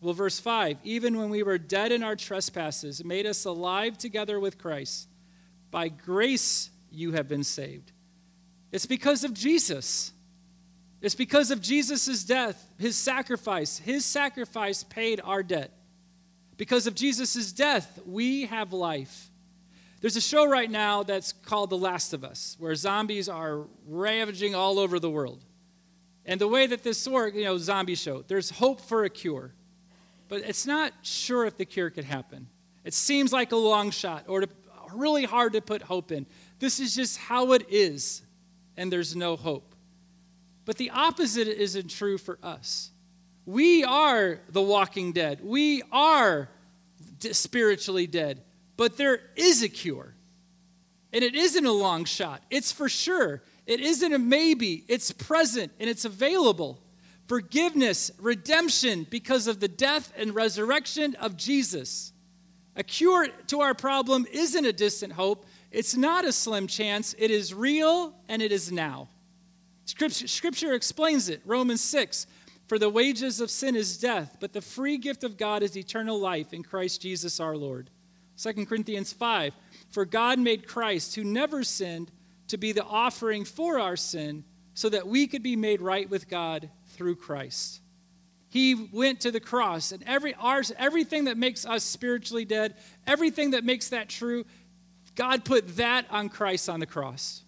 Well, 0.00 0.14
verse 0.14 0.40
5 0.40 0.78
even 0.82 1.16
when 1.16 1.30
we 1.30 1.44
were 1.44 1.58
dead 1.58 1.92
in 1.92 2.02
our 2.02 2.16
trespasses, 2.16 3.04
made 3.04 3.24
us 3.24 3.44
alive 3.44 3.96
together 3.96 4.40
with 4.40 4.58
Christ. 4.58 5.08
By 5.70 5.90
grace 5.90 6.70
you 6.90 7.12
have 7.12 7.28
been 7.28 7.44
saved. 7.44 7.92
It's 8.72 8.84
because 8.84 9.22
of 9.22 9.32
Jesus. 9.32 10.10
It's 11.02 11.14
because 11.14 11.52
of 11.52 11.60
Jesus' 11.60 12.24
death, 12.24 12.68
his 12.78 12.96
sacrifice. 12.96 13.78
His 13.78 14.04
sacrifice 14.04 14.82
paid 14.82 15.20
our 15.22 15.44
debt. 15.44 15.70
Because 16.56 16.88
of 16.88 16.96
Jesus' 16.96 17.52
death, 17.52 18.00
we 18.04 18.46
have 18.46 18.72
life. 18.72 19.30
There's 20.00 20.16
a 20.16 20.20
show 20.20 20.44
right 20.44 20.70
now 20.70 21.04
that's 21.04 21.32
called 21.32 21.70
The 21.70 21.78
Last 21.78 22.12
of 22.12 22.24
Us, 22.24 22.56
where 22.58 22.74
zombies 22.74 23.28
are 23.28 23.66
ravaging 23.86 24.56
all 24.56 24.80
over 24.80 24.98
the 24.98 25.10
world. 25.10 25.44
And 26.26 26.40
the 26.40 26.48
way 26.48 26.66
that 26.66 26.82
this 26.82 27.06
works, 27.06 27.36
you 27.36 27.44
know, 27.44 27.58
zombie 27.58 27.94
show, 27.94 28.24
there's 28.26 28.50
hope 28.50 28.80
for 28.80 29.04
a 29.04 29.10
cure, 29.10 29.52
but 30.28 30.40
it's 30.40 30.66
not 30.66 30.92
sure 31.02 31.44
if 31.44 31.56
the 31.56 31.64
cure 31.64 31.90
could 31.90 32.04
happen. 32.04 32.48
It 32.84 32.94
seems 32.94 33.32
like 33.32 33.52
a 33.52 33.56
long 33.56 33.90
shot 33.90 34.24
or 34.28 34.40
to, 34.40 34.48
really 34.94 35.24
hard 35.24 35.52
to 35.54 35.60
put 35.60 35.82
hope 35.82 36.12
in. 36.12 36.26
This 36.58 36.80
is 36.80 36.94
just 36.94 37.18
how 37.18 37.52
it 37.52 37.66
is, 37.68 38.22
and 38.76 38.92
there's 38.92 39.14
no 39.14 39.36
hope. 39.36 39.74
But 40.64 40.76
the 40.76 40.90
opposite 40.90 41.48
isn't 41.48 41.90
true 41.90 42.16
for 42.16 42.38
us. 42.42 42.90
We 43.46 43.84
are 43.84 44.40
the 44.48 44.62
walking 44.62 45.12
dead. 45.12 45.40
We 45.42 45.82
are 45.92 46.48
spiritually 47.20 48.06
dead. 48.06 48.42
But 48.76 48.96
there 48.96 49.20
is 49.36 49.62
a 49.62 49.68
cure. 49.68 50.14
And 51.12 51.22
it 51.22 51.34
isn't 51.34 51.64
a 51.64 51.72
long 51.72 52.06
shot, 52.06 52.42
it's 52.50 52.72
for 52.72 52.88
sure. 52.88 53.42
It 53.66 53.80
isn't 53.80 54.12
a 54.12 54.18
maybe, 54.18 54.84
it's 54.88 55.10
present 55.12 55.72
and 55.80 55.88
it's 55.88 56.04
available. 56.04 56.80
Forgiveness, 57.26 58.10
redemption 58.18 59.06
because 59.08 59.46
of 59.46 59.60
the 59.60 59.68
death 59.68 60.12
and 60.16 60.34
resurrection 60.34 61.14
of 61.16 61.36
Jesus. 61.36 62.12
A 62.76 62.82
cure 62.82 63.28
to 63.46 63.60
our 63.60 63.74
problem 63.74 64.26
isn't 64.30 64.64
a 64.64 64.72
distant 64.72 65.12
hope, 65.12 65.46
it's 65.70 65.96
not 65.96 66.24
a 66.24 66.32
slim 66.32 66.66
chance. 66.66 67.14
It 67.18 67.30
is 67.30 67.52
real 67.52 68.14
and 68.28 68.40
it 68.40 68.52
is 68.52 68.70
now. 68.70 69.08
Scripture, 69.86 70.28
scripture 70.28 70.72
explains 70.72 71.28
it. 71.28 71.42
Romans 71.44 71.80
6 71.80 72.26
For 72.68 72.78
the 72.78 72.88
wages 72.88 73.40
of 73.40 73.50
sin 73.50 73.74
is 73.74 73.98
death, 73.98 74.36
but 74.40 74.52
the 74.52 74.60
free 74.60 74.98
gift 74.98 75.24
of 75.24 75.36
God 75.36 75.62
is 75.62 75.76
eternal 75.76 76.18
life 76.18 76.52
in 76.52 76.62
Christ 76.62 77.02
Jesus 77.02 77.40
our 77.40 77.56
Lord. 77.56 77.90
2 78.40 78.66
Corinthians 78.66 79.12
5 79.12 79.52
For 79.90 80.04
God 80.04 80.38
made 80.38 80.68
Christ, 80.68 81.16
who 81.16 81.24
never 81.24 81.64
sinned, 81.64 82.10
to 82.54 82.58
be 82.58 82.70
the 82.70 82.84
offering 82.84 83.44
for 83.44 83.80
our 83.80 83.96
sin, 83.96 84.44
so 84.74 84.88
that 84.88 85.08
we 85.08 85.26
could 85.26 85.42
be 85.42 85.56
made 85.56 85.80
right 85.80 86.08
with 86.08 86.28
God 86.28 86.70
through 86.86 87.16
Christ. 87.16 87.80
He 88.48 88.74
went 88.92 89.20
to 89.22 89.32
the 89.32 89.40
cross, 89.40 89.90
and 89.90 90.04
every 90.04 90.32
ours, 90.34 90.70
everything 90.78 91.24
that 91.24 91.36
makes 91.36 91.66
us 91.66 91.82
spiritually 91.82 92.44
dead, 92.44 92.76
everything 93.04 93.50
that 93.50 93.64
makes 93.64 93.88
that 93.88 94.08
true, 94.08 94.44
God 95.16 95.44
put 95.44 95.76
that 95.76 96.06
on 96.08 96.28
Christ 96.28 96.68
on 96.68 96.78
the 96.78 96.86
cross. 96.86 97.42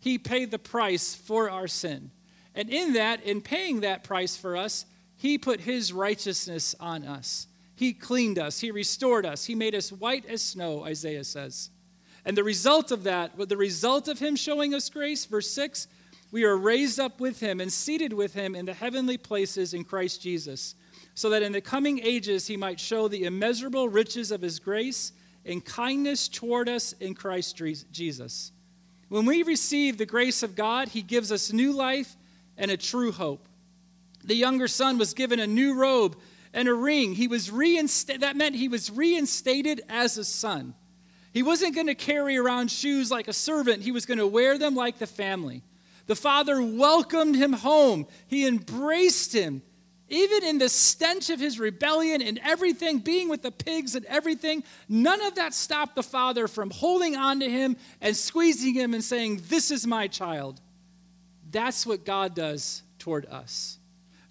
He 0.00 0.18
paid 0.18 0.50
the 0.50 0.58
price 0.58 1.14
for 1.14 1.48
our 1.48 1.66
sin. 1.66 2.10
And 2.54 2.68
in 2.68 2.92
that, 2.92 3.22
in 3.22 3.40
paying 3.40 3.80
that 3.80 4.04
price 4.04 4.36
for 4.36 4.54
us, 4.54 4.84
He 5.16 5.38
put 5.38 5.60
His 5.60 5.94
righteousness 5.94 6.74
on 6.78 7.04
us. 7.04 7.46
He 7.74 7.94
cleaned 7.94 8.38
us, 8.38 8.60
He 8.60 8.70
restored 8.70 9.24
us, 9.24 9.46
He 9.46 9.54
made 9.54 9.74
us 9.74 9.90
white 9.90 10.26
as 10.26 10.42
snow, 10.42 10.84
Isaiah 10.84 11.24
says. 11.24 11.70
And 12.24 12.36
the 12.36 12.44
result 12.44 12.90
of 12.90 13.04
that, 13.04 13.36
the 13.48 13.56
result 13.56 14.08
of 14.08 14.18
Him 14.18 14.36
showing 14.36 14.74
us 14.74 14.88
grace, 14.88 15.24
verse 15.24 15.50
6, 15.50 15.88
we 16.30 16.44
are 16.44 16.56
raised 16.56 16.98
up 16.98 17.20
with 17.20 17.40
Him 17.40 17.60
and 17.60 17.72
seated 17.72 18.12
with 18.12 18.34
Him 18.34 18.54
in 18.54 18.66
the 18.66 18.74
heavenly 18.74 19.18
places 19.18 19.74
in 19.74 19.84
Christ 19.84 20.22
Jesus, 20.22 20.74
so 21.14 21.30
that 21.30 21.42
in 21.42 21.52
the 21.52 21.60
coming 21.60 22.00
ages 22.02 22.46
He 22.46 22.56
might 22.56 22.80
show 22.80 23.08
the 23.08 23.24
immeasurable 23.24 23.88
riches 23.88 24.30
of 24.30 24.42
His 24.42 24.58
grace 24.58 25.12
and 25.44 25.64
kindness 25.64 26.28
toward 26.28 26.68
us 26.68 26.92
in 26.94 27.14
Christ 27.14 27.56
Jesus. 27.92 28.52
When 29.08 29.26
we 29.26 29.42
receive 29.42 29.98
the 29.98 30.06
grace 30.06 30.42
of 30.42 30.56
God, 30.56 30.88
He 30.88 31.02
gives 31.02 31.30
us 31.30 31.52
new 31.52 31.72
life 31.72 32.16
and 32.56 32.70
a 32.70 32.76
true 32.76 33.12
hope. 33.12 33.46
The 34.24 34.34
younger 34.34 34.68
son 34.68 34.96
was 34.96 35.12
given 35.12 35.38
a 35.38 35.46
new 35.46 35.74
robe 35.74 36.16
and 36.54 36.68
a 36.68 36.74
ring. 36.74 37.14
He 37.14 37.28
was 37.28 37.50
reinstated. 37.50 38.22
That 38.22 38.36
meant 38.36 38.54
he 38.54 38.68
was 38.68 38.90
reinstated 38.90 39.82
as 39.88 40.16
a 40.16 40.24
son. 40.24 40.74
He 41.34 41.42
wasn't 41.42 41.74
going 41.74 41.88
to 41.88 41.96
carry 41.96 42.36
around 42.36 42.70
shoes 42.70 43.10
like 43.10 43.26
a 43.26 43.32
servant, 43.32 43.82
he 43.82 43.90
was 43.90 44.06
going 44.06 44.18
to 44.18 44.26
wear 44.26 44.56
them 44.56 44.76
like 44.76 44.98
the 44.98 45.06
family. 45.06 45.64
The 46.06 46.14
father 46.14 46.62
welcomed 46.62 47.34
him 47.34 47.52
home, 47.52 48.06
he 48.28 48.46
embraced 48.46 49.34
him. 49.34 49.62
Even 50.10 50.44
in 50.44 50.58
the 50.58 50.68
stench 50.68 51.30
of 51.30 51.40
his 51.40 51.58
rebellion 51.58 52.22
and 52.22 52.38
everything, 52.44 52.98
being 52.98 53.28
with 53.28 53.42
the 53.42 53.50
pigs 53.50 53.96
and 53.96 54.04
everything, 54.04 54.62
none 54.88 55.20
of 55.22 55.34
that 55.34 55.54
stopped 55.54 55.96
the 55.96 56.02
father 56.04 56.46
from 56.46 56.70
holding 56.70 57.16
on 57.16 57.40
to 57.40 57.50
him 57.50 57.76
and 58.00 58.16
squeezing 58.16 58.74
him 58.74 58.94
and 58.94 59.02
saying, 59.02 59.42
This 59.48 59.72
is 59.72 59.86
my 59.86 60.06
child. 60.06 60.60
That's 61.50 61.84
what 61.84 62.04
God 62.04 62.34
does 62.36 62.82
toward 62.98 63.26
us. 63.26 63.78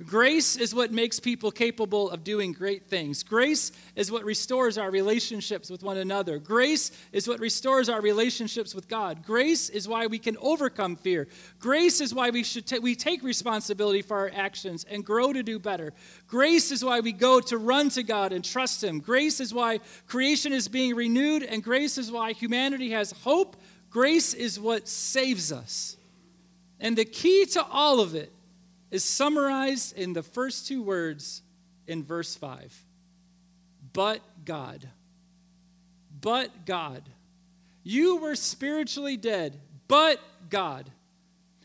Grace 0.06 0.56
is 0.56 0.74
what 0.74 0.92
makes 0.92 1.20
people 1.20 1.52
capable 1.52 2.10
of 2.10 2.24
doing 2.24 2.52
great 2.52 2.88
things. 2.88 3.24
Grace 3.24 3.72
is 3.96 4.12
what 4.12 4.24
restores 4.24 4.78
our 4.78 4.92
relationships 4.92 5.70
with 5.70 5.84
one 5.84 5.98
another. 5.98 6.38
Grace 6.38 6.92
is 7.12 7.28
what 7.28 7.40
restores 7.40 7.90
our 7.90 8.02
relationships 8.02 8.76
with 8.76 8.88
God. 8.88 9.24
Grace 9.26 9.70
is 9.70 9.88
why 9.88 10.08
we 10.08 10.20
can 10.20 10.38
overcome 10.42 10.96
fear. 10.96 11.28
Grace 11.60 12.02
is 12.02 12.14
why 12.14 12.30
we 12.30 12.44
should 12.44 12.66
ta- 12.66 12.78
we 12.82 12.96
take 12.96 13.24
responsibility 13.24 14.02
for 14.02 14.18
our 14.18 14.32
actions 14.34 14.86
and 14.90 15.06
grow 15.06 15.34
to 15.34 15.44
do 15.44 15.60
better. 15.60 15.94
Grace 16.28 16.72
is 16.72 16.84
why 16.84 17.00
we 17.00 17.12
go 17.12 17.40
to 17.40 17.58
run 17.58 17.90
to 17.90 18.04
God 18.04 18.34
and 18.34 18.44
trust 18.44 18.84
him. 18.84 19.00
Grace 19.00 19.40
is 19.40 19.54
why 19.54 19.80
creation 20.08 20.54
is 20.54 20.68
being 20.68 20.96
renewed 20.96 21.44
and 21.44 21.64
grace 21.64 21.98
is 21.98 22.12
why 22.12 22.34
humanity 22.34 22.92
has 22.92 23.12
hope. 23.12 23.56
Grace 23.90 24.34
is 24.34 24.60
what 24.60 24.88
saves 24.88 25.52
us. 25.52 25.98
And 26.80 26.98
the 26.98 27.06
key 27.06 27.46
to 27.48 27.64
all 27.64 28.00
of 28.00 28.16
it 28.16 28.32
is 28.94 29.04
summarized 29.04 29.98
in 29.98 30.14
the 30.14 30.22
first 30.22 30.68
two 30.68 30.84
words 30.84 31.42
in 31.88 32.04
verse 32.04 32.36
5 32.36 32.86
But 33.92 34.22
God. 34.46 34.88
But 36.22 36.66
God. 36.66 37.02
You 37.84 38.18
were 38.18 38.36
spiritually 38.36 39.18
dead, 39.18 39.60
but 39.88 40.20
God. 40.50 40.90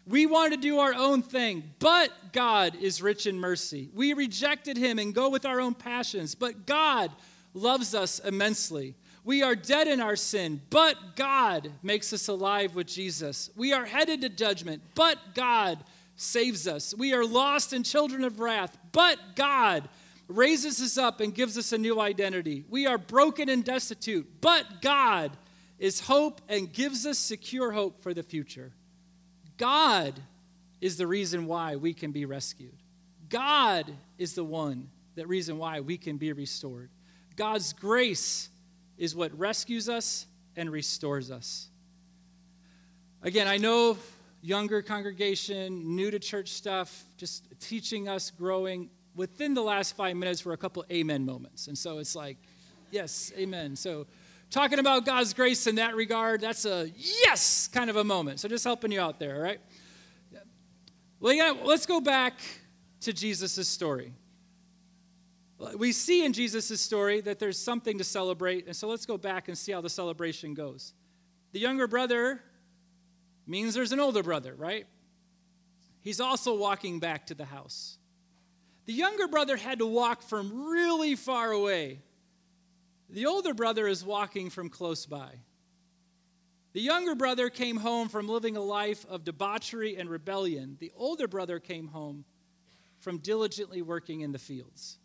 We 0.07 0.25
wanted 0.25 0.57
to 0.57 0.63
do 0.63 0.79
our 0.79 0.95
own 0.95 1.21
thing, 1.21 1.63
but 1.79 2.11
God 2.33 2.75
is 2.75 3.03
rich 3.03 3.27
in 3.27 3.39
mercy. 3.39 3.91
We 3.95 4.15
rejected 4.15 4.79
him 4.79 4.99
and 4.99 5.15
go 5.15 5.29
with 5.29 5.45
our 5.45 5.61
own 5.61 5.75
passions, 5.75 6.35
but 6.35 6.65
God 6.65 7.13
loves 7.53 7.95
us 7.95 8.21
immensely. 8.21 8.95
We 9.23 9.43
are 9.43 9.55
dead 9.55 9.87
in 9.87 10.01
our 10.01 10.17
sin, 10.17 10.63
but 10.71 11.15
God 11.15 11.71
makes 11.83 12.15
us 12.15 12.29
alive 12.29 12.75
with 12.75 12.87
Jesus. 12.87 13.51
We 13.55 13.75
are 13.75 13.85
headed 13.85 14.23
to 14.23 14.31
judgment, 14.31 14.83
but 14.95 15.19
God 15.35 15.85
saves 16.19 16.67
us. 16.67 16.93
We 16.93 17.15
are 17.15 17.25
lost 17.25 17.73
and 17.73 17.85
children 17.85 18.25
of 18.25 18.41
wrath, 18.41 18.77
but 18.93 19.19
God 19.37 19.89
raises 20.27 20.83
us 20.83 20.99
up 20.99 21.21
and 21.21 21.35
gives 21.35 21.57
us 21.57 21.73
a 21.73 21.79
new 21.79 22.01
identity. 22.01 22.65
We 22.69 22.87
are 22.87 22.99
broken 22.99 23.49
and 23.49 23.65
destitute, 23.65 24.29
but 24.41 24.83
God 24.83 25.31
is 25.79 26.01
hope 26.01 26.41
and 26.49 26.71
gives 26.71 27.07
us 27.07 27.19
secure 27.19 27.71
hope 27.71 28.03
for 28.03 28.13
the 28.13 28.25
future. 28.25 28.73
God 29.57 30.21
is 30.81 30.97
the 30.97 31.07
reason 31.07 31.47
why 31.47 31.77
we 31.77 31.95
can 31.95 32.11
be 32.11 32.25
rescued. 32.25 32.77
God 33.29 33.91
is 34.19 34.35
the 34.35 34.45
one, 34.45 34.91
that 35.15 35.29
reason 35.29 35.57
why 35.57 35.81
we 35.81 35.97
can 35.97 36.17
be 36.17 36.33
restored. 36.33 36.91
God's 37.37 37.73
grace 37.73 38.49
is 38.97 39.15
what 39.15 39.37
rescues 39.39 39.89
us 39.89 40.27
and 40.57 40.71
restores 40.71 41.31
us. 41.31 41.69
Again, 43.23 43.47
I 43.47 43.57
know 43.57 43.97
younger 44.41 44.83
congregation, 44.83 45.97
new 45.97 46.11
to 46.11 46.19
church 46.19 46.51
stuff, 46.51 47.05
just 47.17 47.45
teaching 47.61 48.09
us, 48.09 48.31
growing. 48.31 48.91
Within 49.15 49.55
the 49.55 49.63
last 49.63 49.97
five 49.97 50.17
minutes 50.17 50.45
were 50.45 50.53
a 50.53 50.57
couple 50.57 50.85
amen 50.91 51.25
moments. 51.25 51.67
And 51.67 51.77
so 51.77 51.99
it's 51.99 52.15
like, 52.15 52.37
yes, 52.91 53.33
amen. 53.37 53.77
So 53.77 54.07
talking 54.51 54.79
about 54.79 55.05
God's 55.05 55.35
grace 55.35 55.67
in 55.67 55.77
that 55.77 55.97
regard, 55.97 56.41
that's 56.41 56.65
a 56.65 56.91
yes 57.25 57.69
kind 57.69 57.91
of 57.91 57.97
a 57.97 58.05
moment. 58.05 58.41
So 58.41 58.49
just 58.49 58.65
helping 58.65 58.93
you 58.93 59.01
out 59.01 59.19
there, 59.19 59.37
all 59.37 59.43
right? 59.43 59.61
Well, 61.21 61.33
yeah, 61.33 61.53
let's 61.65 61.85
go 61.85 62.01
back 62.01 62.39
to 63.01 63.13
Jesus' 63.13 63.69
story. 63.69 64.13
We 65.77 65.91
see 65.91 66.25
in 66.25 66.33
Jesus' 66.33 66.81
story 66.81 67.21
that 67.23 67.41
there's 67.41 67.59
something 67.59 67.99
to 67.99 68.05
celebrate, 68.05 68.67
and 68.67 68.77
so 68.77 68.87
let's 68.87 69.05
go 69.05 69.19
back 69.19 69.49
and 69.49 69.59
see 69.59 69.73
how 69.73 69.81
the 69.81 69.91
celebration 69.91 70.55
goes. 70.55 70.95
The 71.51 71.59
younger 71.59 71.89
brother 71.89 72.41
means 73.49 73.75
there's 73.75 73.93
an 73.93 74.01
older 74.01 74.23
brother, 74.23 74.55
right? 74.55 74.87
He's 76.01 76.21
also 76.21 76.55
walking 76.57 77.01
back 77.01 77.27
to 77.27 77.35
the 77.35 77.45
house. 77.45 77.99
The 78.87 78.93
younger 78.93 79.29
brother 79.29 79.57
had 79.57 79.81
to 79.81 79.87
walk 79.87 80.23
from 80.23 80.71
really 80.71 81.15
far 81.15 81.51
away. 81.51 82.01
The 83.11 83.27
older 83.27 83.55
brother 83.55 83.87
is 83.87 84.05
walking 84.05 84.51
from 84.51 84.69
close 84.69 85.07
by. 85.07 85.41
The 86.75 86.81
younger 86.81 87.15
brother 87.15 87.51
came 87.51 87.79
home 87.79 88.09
from 88.09 88.29
living 88.29 88.57
a 88.57 88.63
life 88.63 89.05
of 89.09 89.25
debauchery 89.25 89.97
and 89.97 90.09
rebellion. 90.09 90.77
The 90.79 90.93
older 90.97 91.27
brother 91.27 91.59
came 91.59 91.89
home 91.89 92.25
from 93.01 93.19
diligently 93.19 93.83
working 93.83 94.21
in 94.21 94.33
the 94.33 94.39
fields. 94.39 94.99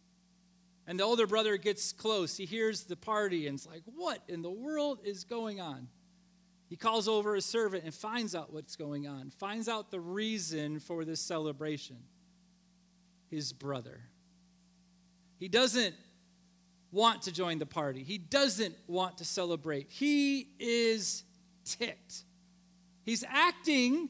And 0.85 0.99
the 0.99 1.03
older 1.03 1.25
brother 1.25 1.57
gets 1.57 1.93
close. 1.93 2.35
He 2.35 2.45
hears 2.45 2.83
the 2.83 2.97
party 2.97 3.47
and 3.47 3.57
it's 3.57 3.65
like, 3.65 3.83
what 3.85 4.19
in 4.27 4.41
the 4.41 4.51
world 4.51 4.99
is 5.03 5.23
going 5.23 5.61
on? 5.61 5.87
He 6.69 6.75
calls 6.75 7.07
over 7.07 7.35
a 7.35 7.41
servant 7.41 7.83
and 7.83 7.93
finds 7.93 8.33
out 8.33 8.51
what's 8.51 8.75
going 8.75 9.07
on, 9.07 9.29
finds 9.29 9.69
out 9.69 9.91
the 9.91 9.99
reason 9.99 10.79
for 10.79 11.05
this 11.05 11.21
celebration 11.21 11.97
his 13.29 13.51
brother. 13.51 13.99
He 15.39 15.47
doesn't 15.47 15.95
want 16.91 17.23
to 17.23 17.31
join 17.31 17.57
the 17.57 17.65
party. 17.65 18.03
He 18.03 18.17
doesn't 18.17 18.75
want 18.87 19.17
to 19.17 19.25
celebrate. 19.25 19.87
He 19.89 20.47
is 20.59 21.23
ticked. 21.65 22.23
He's 23.03 23.23
acting, 23.27 24.09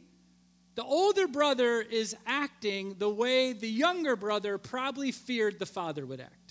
the 0.76 0.84
older 0.84 1.28
brother 1.28 1.82
is 1.82 2.16
acting 2.28 2.96
the 3.00 3.10
way 3.10 3.54
the 3.54 3.70
younger 3.70 4.16
brother 4.16 4.58
probably 4.58 5.12
feared 5.12 5.58
the 5.58 5.66
father 5.66 6.06
would 6.06 6.20
act. 6.20 6.42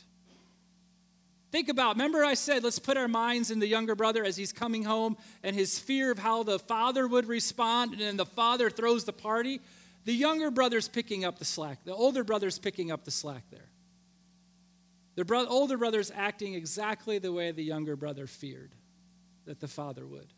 Think 1.53 1.69
about, 1.69 1.97
remember 1.97 2.25
I 2.25 2.33
said, 2.33 2.65
let's 2.65 2.79
put 2.79 2.97
our 2.97 3.09
minds 3.09 3.51
in 3.51 3.59
the 3.59 3.67
younger 3.67 3.95
brother 3.95 4.25
as 4.25 4.39
he's 4.39 4.55
coming 4.55 4.85
home 4.85 5.19
and 5.43 5.55
his 5.55 5.79
fear 5.79 6.11
of 6.11 6.19
how 6.19 6.43
the 6.45 6.59
father 6.59 7.07
would 7.07 7.27
respond, 7.27 7.93
and 7.93 8.01
then 8.01 8.17
the 8.17 8.25
father 8.25 8.71
throws 8.71 9.05
the 9.05 9.13
party. 9.13 9.61
The 10.07 10.15
younger 10.15 10.51
brother's 10.51 10.89
picking 10.89 11.27
up 11.27 11.39
the 11.39 11.45
slack. 11.45 11.85
The 11.85 11.95
older 11.95 12.25
brother's 12.25 12.59
picking 12.59 12.91
up 12.91 13.05
the 13.05 13.11
slack 13.11 13.43
there. 13.51 13.69
The 15.15 15.27
bro- 15.27 15.47
older 15.47 15.77
brother's 15.77 16.11
acting 16.15 16.55
exactly 16.55 17.19
the 17.19 17.31
way 17.31 17.51
the 17.53 17.63
younger 17.63 17.97
brother 17.97 18.27
feared 18.27 18.75
that 19.45 19.61
the 19.61 19.69
father 19.69 20.07
would. 20.07 20.33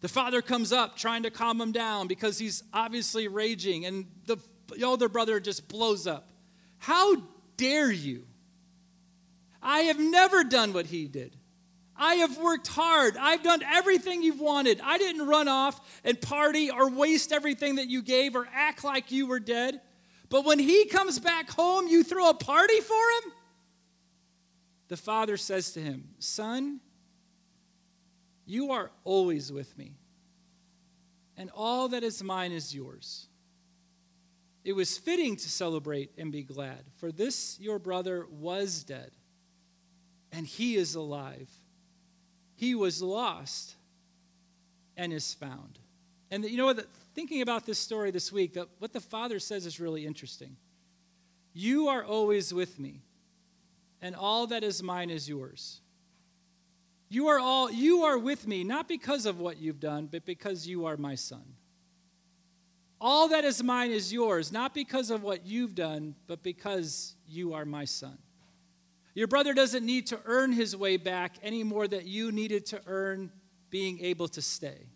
The 0.00 0.08
father 0.08 0.40
comes 0.40 0.72
up 0.72 0.96
trying 0.96 1.24
to 1.24 1.30
calm 1.30 1.60
him 1.60 1.72
down 1.72 2.08
because 2.08 2.38
he's 2.38 2.62
obviously 2.72 3.28
raging, 3.28 3.84
and 3.84 4.06
the 4.24 4.38
older 4.82 5.10
brother 5.10 5.40
just 5.40 5.68
blows 5.68 6.06
up. 6.06 6.30
How 6.78 7.16
dare 7.58 7.92
you? 7.92 8.24
I 9.62 9.80
have 9.80 9.98
never 9.98 10.42
done 10.42 10.72
what 10.72 10.86
he 10.86 11.06
did. 11.06 11.36
I 11.96 12.14
have 12.16 12.36
worked 12.38 12.66
hard. 12.68 13.16
I've 13.16 13.42
done 13.44 13.62
everything 13.62 14.22
you've 14.22 14.40
wanted. 14.40 14.80
I 14.82 14.98
didn't 14.98 15.26
run 15.26 15.46
off 15.46 15.80
and 16.04 16.20
party 16.20 16.70
or 16.70 16.90
waste 16.90 17.32
everything 17.32 17.76
that 17.76 17.88
you 17.88 18.02
gave 18.02 18.34
or 18.34 18.48
act 18.52 18.82
like 18.82 19.12
you 19.12 19.26
were 19.26 19.38
dead. 19.38 19.80
But 20.28 20.44
when 20.44 20.58
he 20.58 20.86
comes 20.86 21.18
back 21.20 21.50
home, 21.50 21.86
you 21.86 22.02
throw 22.02 22.30
a 22.30 22.34
party 22.34 22.80
for 22.80 22.94
him? 22.94 23.32
The 24.88 24.96
father 24.96 25.36
says 25.36 25.72
to 25.72 25.80
him, 25.80 26.08
Son, 26.18 26.80
you 28.46 28.72
are 28.72 28.90
always 29.04 29.52
with 29.52 29.76
me, 29.78 29.92
and 31.36 31.50
all 31.54 31.88
that 31.88 32.02
is 32.02 32.22
mine 32.22 32.52
is 32.52 32.74
yours. 32.74 33.28
It 34.64 34.72
was 34.74 34.98
fitting 34.98 35.36
to 35.36 35.48
celebrate 35.48 36.10
and 36.18 36.32
be 36.32 36.42
glad, 36.42 36.84
for 36.96 37.12
this 37.12 37.58
your 37.60 37.78
brother 37.78 38.26
was 38.30 38.84
dead 38.84 39.12
and 40.32 40.46
he 40.46 40.76
is 40.76 40.94
alive. 40.94 41.48
He 42.54 42.74
was 42.74 43.02
lost 43.02 43.76
and 44.96 45.12
is 45.12 45.34
found. 45.34 45.78
And 46.30 46.44
you 46.44 46.56
know 46.56 46.66
what? 46.66 46.86
Thinking 47.14 47.42
about 47.42 47.66
this 47.66 47.78
story 47.78 48.10
this 48.10 48.32
week, 48.32 48.54
that 48.54 48.68
what 48.78 48.92
the 48.92 49.00
Father 49.00 49.38
says 49.38 49.66
is 49.66 49.78
really 49.78 50.06
interesting. 50.06 50.56
You 51.52 51.88
are 51.88 52.02
always 52.02 52.54
with 52.54 52.78
me, 52.78 53.02
and 54.00 54.16
all 54.16 54.46
that 54.46 54.64
is 54.64 54.82
mine 54.82 55.10
is 55.10 55.28
yours. 55.28 55.80
You 57.10 57.28
are 57.28 57.38
all 57.38 57.70
you 57.70 58.04
are 58.04 58.16
with 58.16 58.46
me 58.46 58.64
not 58.64 58.88
because 58.88 59.26
of 59.26 59.38
what 59.38 59.58
you've 59.58 59.80
done, 59.80 60.08
but 60.10 60.24
because 60.24 60.66
you 60.66 60.86
are 60.86 60.96
my 60.96 61.14
son. 61.14 61.44
All 62.98 63.28
that 63.28 63.44
is 63.44 63.62
mine 63.62 63.90
is 63.90 64.12
yours, 64.12 64.50
not 64.50 64.72
because 64.72 65.10
of 65.10 65.22
what 65.22 65.44
you've 65.44 65.74
done, 65.74 66.14
but 66.26 66.42
because 66.42 67.16
you 67.28 67.52
are 67.52 67.66
my 67.66 67.84
son. 67.84 68.16
Your 69.14 69.28
brother 69.28 69.52
doesn't 69.52 69.84
need 69.84 70.06
to 70.08 70.20
earn 70.24 70.52
his 70.52 70.74
way 70.74 70.96
back 70.96 71.36
any 71.42 71.64
more 71.64 71.86
that 71.86 72.06
you 72.06 72.32
needed 72.32 72.66
to 72.66 72.80
earn 72.86 73.30
being 73.70 74.00
able 74.00 74.28
to 74.28 74.42
stay. 74.42 74.86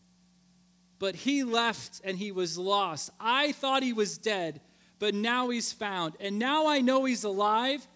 But 0.98 1.14
he 1.14 1.44
left 1.44 2.00
and 2.04 2.16
he 2.16 2.32
was 2.32 2.56
lost. 2.56 3.10
I 3.20 3.52
thought 3.52 3.82
he 3.82 3.92
was 3.92 4.16
dead, 4.16 4.62
but 4.98 5.14
now 5.14 5.50
he's 5.50 5.72
found. 5.72 6.14
And 6.20 6.38
now 6.38 6.66
I 6.66 6.80
know 6.80 7.04
he's 7.04 7.24
alive, 7.24 7.86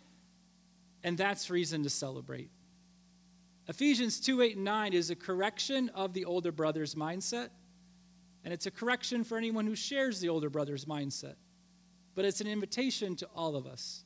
and 1.03 1.17
that's 1.17 1.49
reason 1.49 1.83
to 1.85 1.91
celebrate. 1.91 2.51
Ephesians 3.69 4.21
2 4.21 4.43
8 4.43 4.57
and 4.57 4.65
9 4.65 4.93
is 4.93 5.11
a 5.11 5.17
correction 5.17 5.89
of 5.91 6.13
the 6.13 6.27
older 6.27 6.53
brother's 6.53 6.95
mindset, 6.95 7.49
and 8.45 8.53
it's 8.53 8.67
a 8.67 8.71
correction 8.71 9.25
for 9.25 9.39
anyone 9.39 9.67
who 9.67 9.77
shares 9.77 10.21
the 10.21 10.29
older 10.29 10.51
brother's 10.51 10.85
mindset. 10.85 11.37
But 12.15 12.25
it's 12.25 12.41
an 12.41 12.47
invitation 12.47 13.17
to 13.17 13.27
all 13.35 13.57
of 13.57 13.67
us. 13.67 14.05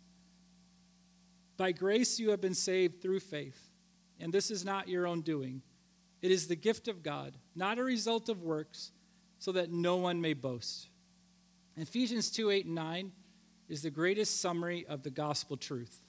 By 1.56 1.72
grace 1.72 2.18
you 2.18 2.30
have 2.30 2.40
been 2.40 2.54
saved 2.54 3.00
through 3.00 3.20
faith, 3.20 3.70
and 4.18 4.32
this 4.32 4.50
is 4.50 4.64
not 4.64 4.88
your 4.88 5.06
own 5.06 5.20
doing. 5.20 5.62
It 6.20 6.30
is 6.30 6.48
the 6.48 6.56
gift 6.56 6.88
of 6.88 7.02
God, 7.02 7.36
not 7.54 7.78
a 7.78 7.84
result 7.84 8.28
of 8.28 8.42
works, 8.42 8.92
so 9.38 9.52
that 9.52 9.70
no 9.70 9.96
one 9.96 10.20
may 10.20 10.32
boast. 10.34 10.88
Ephesians 11.76 12.30
2 12.30 12.50
8 12.50 12.66
and 12.66 12.74
9 12.74 13.12
is 13.68 13.82
the 13.82 13.90
greatest 13.90 14.40
summary 14.40 14.86
of 14.88 15.02
the 15.02 15.10
gospel 15.10 15.56
truth. 15.56 16.00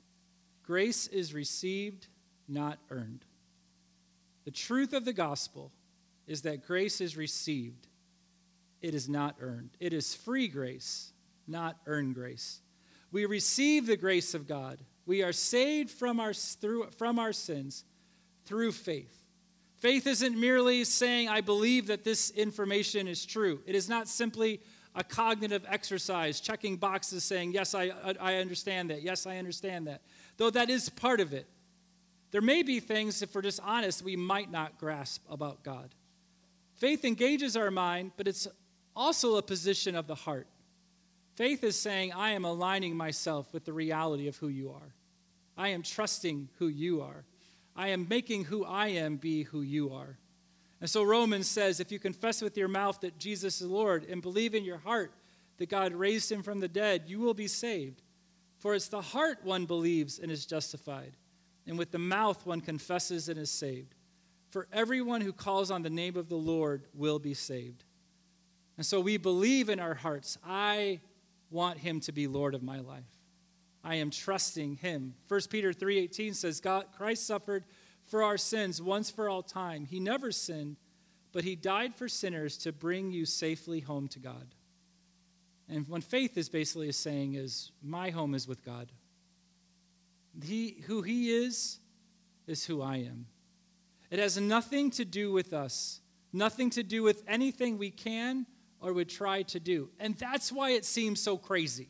Grace 0.64 1.08
is 1.08 1.34
received, 1.34 2.08
not 2.48 2.80
earned. 2.90 3.26
The 4.46 4.52
truth 4.52 4.94
of 4.94 5.06
the 5.06 5.14
gospel 5.14 5.72
is 6.28 6.42
that 6.42 6.66
grace 6.66 7.02
is 7.02 7.18
received, 7.18 7.88
it 8.82 8.94
is 8.94 9.10
not 9.10 9.36
earned. 9.40 9.72
It 9.80 9.94
is 9.94 10.14
free 10.14 10.48
grace, 10.48 11.12
not 11.48 11.78
earned 11.88 12.16
grace. 12.16 12.62
We 13.12 13.26
receive 13.26 13.88
the 13.88 13.98
grace 13.98 14.34
of 14.34 14.48
God 14.48 14.80
we 15.06 15.24
are 15.24 15.34
saved 15.34 15.92
from 15.92 16.20
our, 16.20 16.34
through, 16.34 16.90
from 16.98 17.20
our 17.20 17.34
sins 17.34 17.84
through 18.46 18.72
faith. 18.72 19.24
Faith 19.78 20.08
isn't 20.08 20.40
merely 20.40 20.84
saying, 20.84 21.30
I 21.30 21.42
believe 21.42 21.88
that 21.88 22.04
this 22.04 22.32
information 22.32 23.08
is 23.08 23.26
true. 23.26 23.62
It 23.66 23.76
is 23.76 23.88
not 23.88 24.08
simply 24.08 24.62
a 24.96 25.04
cognitive 25.04 25.66
exercise, 25.70 26.40
checking 26.40 26.78
boxes 26.78 27.24
saying, 27.24 27.52
Yes, 27.52 27.76
I, 27.76 27.92
I 28.20 28.36
understand 28.36 28.90
that. 28.90 29.02
Yes, 29.02 29.28
I 29.28 29.38
understand 29.38 29.88
that. 29.88 30.02
Though 30.38 30.50
that 30.50 30.70
is 30.70 30.90
part 30.90 31.20
of 31.20 31.34
it. 31.34 31.48
There 32.32 32.42
may 32.42 32.64
be 32.64 32.80
things, 32.80 33.22
if 33.22 33.36
we're 33.36 33.42
just 33.42 33.60
honest, 33.64 34.04
we 34.04 34.16
might 34.16 34.52
not 34.52 34.78
grasp 34.78 35.24
about 35.30 35.64
God. 35.64 35.94
Faith 36.76 37.06
engages 37.06 37.56
our 37.56 37.72
mind, 37.72 38.12
but 38.18 38.28
it's 38.28 38.48
also 38.96 39.36
a 39.36 39.42
position 39.42 39.96
of 39.96 40.08
the 40.08 40.16
heart. 40.16 40.48
Faith 41.36 41.64
is 41.64 41.80
saying, 41.80 42.14
I 42.14 42.32
am 42.32 42.46
aligning 42.46 42.96
myself 42.96 43.54
with 43.54 43.66
the 43.66 43.74
reality 43.74 44.28
of 44.28 44.38
who 44.38 44.48
you 44.48 44.72
are. 44.72 44.95
I 45.58 45.70
am 45.70 45.82
trusting 45.82 46.50
who 46.58 46.68
you 46.68 47.02
are. 47.02 47.26
I 47.76 47.90
am 47.90 48.08
making 48.08 48.46
who 48.46 48.64
I 48.64 48.88
am 48.88 49.18
be 49.18 49.44
who 49.44 49.62
you 49.62 49.94
are. 49.94 50.18
And 50.82 50.90
so 50.90 51.04
Romans 51.04 51.48
says 51.48 51.80
if 51.80 51.92
you 51.92 52.00
confess 52.00 52.42
with 52.42 52.58
your 52.58 52.68
mouth 52.68 53.02
that 53.02 53.18
Jesus 53.18 53.62
is 53.62 53.68
Lord 53.68 54.06
and 54.06 54.22
believe 54.22 54.54
in 54.54 54.64
your 54.64 54.78
heart 54.78 55.14
that 55.58 55.70
God 55.70 55.94
raised 55.94 56.32
him 56.32 56.44
from 56.44 56.60
the 56.60 56.68
dead, 56.68 57.04
you 57.08 57.20
will 57.20 57.34
be 57.34 57.48
saved. 57.48 58.02
For 58.58 58.76
it's 58.76 58.88
the 58.88 59.02
heart 59.02 59.40
one 59.44 59.66
believes 59.66 60.20
and 60.20 60.32
is 60.32 60.46
justified, 60.46 61.18
and 61.68 61.78
with 61.78 61.92
the 61.92 62.00
mouth 62.00 62.46
one 62.46 62.62
confesses 62.62 63.30
and 63.30 63.40
is 63.40 63.52
saved. 63.52 63.96
For 64.50 64.68
everyone 64.72 65.22
who 65.22 65.34
calls 65.34 65.72
on 65.72 65.82
the 65.82 65.90
name 65.90 66.16
of 66.16 66.30
the 66.30 66.36
Lord 66.36 66.88
will 66.94 67.20
be 67.20 67.34
saved. 67.34 67.84
And 68.78 68.86
so 68.86 69.00
we 69.00 69.18
believe 69.18 69.70
in 69.70 69.80
our 69.80 69.94
hearts, 69.94 70.38
I 70.46 71.02
want 71.50 71.80
him 71.80 72.00
to 72.02 72.12
be 72.12 72.28
Lord 72.28 72.56
of 72.56 72.64
my 72.64 72.80
life. 72.80 73.15
I 73.86 73.96
am 73.96 74.10
trusting 74.10 74.78
him. 74.78 75.14
1 75.28 75.42
Peter 75.52 75.72
3:18 75.72 76.34
says 76.34 76.60
God 76.60 76.88
Christ 76.92 77.26
suffered 77.26 77.66
for 78.04 78.24
our 78.24 78.38
sins 78.38 78.82
once 78.82 79.12
for 79.12 79.30
all 79.30 79.44
time. 79.44 79.86
He 79.86 80.00
never 80.00 80.32
sinned, 80.32 80.78
but 81.32 81.44
he 81.44 81.56
died 81.56 81.96
for 81.96 82.10
sinners 82.10 82.58
to 82.60 82.72
bring 82.72 83.12
you 83.12 83.26
safely 83.26 83.82
home 83.82 84.08
to 84.10 84.20
God. 84.20 84.56
And 85.70 85.88
what 85.88 86.04
faith 86.04 86.36
is 86.36 86.50
basically 86.50 86.92
saying 86.92 87.36
is 87.36 87.72
my 87.82 88.10
home 88.10 88.34
is 88.34 88.48
with 88.48 88.66
God. 88.66 88.92
He, 90.44 90.82
who 90.88 91.04
he 91.04 91.32
is 91.32 91.80
is 92.48 92.66
who 92.66 92.82
I 92.82 92.98
am. 92.98 93.28
It 94.10 94.20
has 94.20 94.40
nothing 94.40 94.92
to 94.92 95.06
do 95.06 95.32
with 95.32 95.54
us, 95.54 96.02
nothing 96.34 96.70
to 96.72 96.84
do 96.84 97.04
with 97.04 97.24
anything 97.28 97.78
we 97.78 97.92
can 97.92 98.46
or 98.80 98.94
would 98.94 99.10
try 99.10 99.44
to 99.44 99.60
do. 99.60 99.90
And 100.00 100.16
that's 100.18 100.52
why 100.52 100.72
it 100.72 100.86
seems 100.86 101.20
so 101.20 101.38
crazy. 101.38 101.90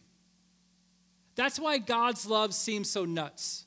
That's 1.35 1.59
why 1.59 1.77
God's 1.77 2.25
love 2.25 2.53
seems 2.53 2.89
so 2.89 3.05
nuts. 3.05 3.65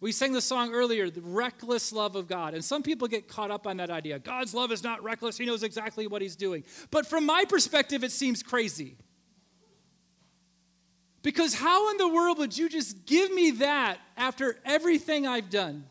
We 0.00 0.12
sang 0.12 0.32
the 0.32 0.40
song 0.40 0.74
earlier, 0.74 1.08
the 1.08 1.22
reckless 1.22 1.92
love 1.92 2.16
of 2.16 2.28
God. 2.28 2.54
And 2.54 2.64
some 2.64 2.82
people 2.82 3.08
get 3.08 3.28
caught 3.28 3.50
up 3.50 3.66
on 3.66 3.78
that 3.78 3.90
idea. 3.90 4.18
God's 4.18 4.52
love 4.54 4.70
is 4.70 4.82
not 4.82 5.02
reckless, 5.02 5.38
He 5.38 5.46
knows 5.46 5.62
exactly 5.62 6.06
what 6.06 6.20
He's 6.20 6.36
doing. 6.36 6.64
But 6.90 7.06
from 7.06 7.24
my 7.24 7.44
perspective, 7.48 8.04
it 8.04 8.12
seems 8.12 8.42
crazy. 8.42 8.96
Because 11.22 11.54
how 11.54 11.90
in 11.90 11.96
the 11.96 12.08
world 12.08 12.38
would 12.38 12.56
you 12.56 12.68
just 12.68 13.06
give 13.06 13.32
me 13.32 13.52
that 13.52 13.98
after 14.16 14.56
everything 14.64 15.26
I've 15.26 15.50
done? 15.50 15.84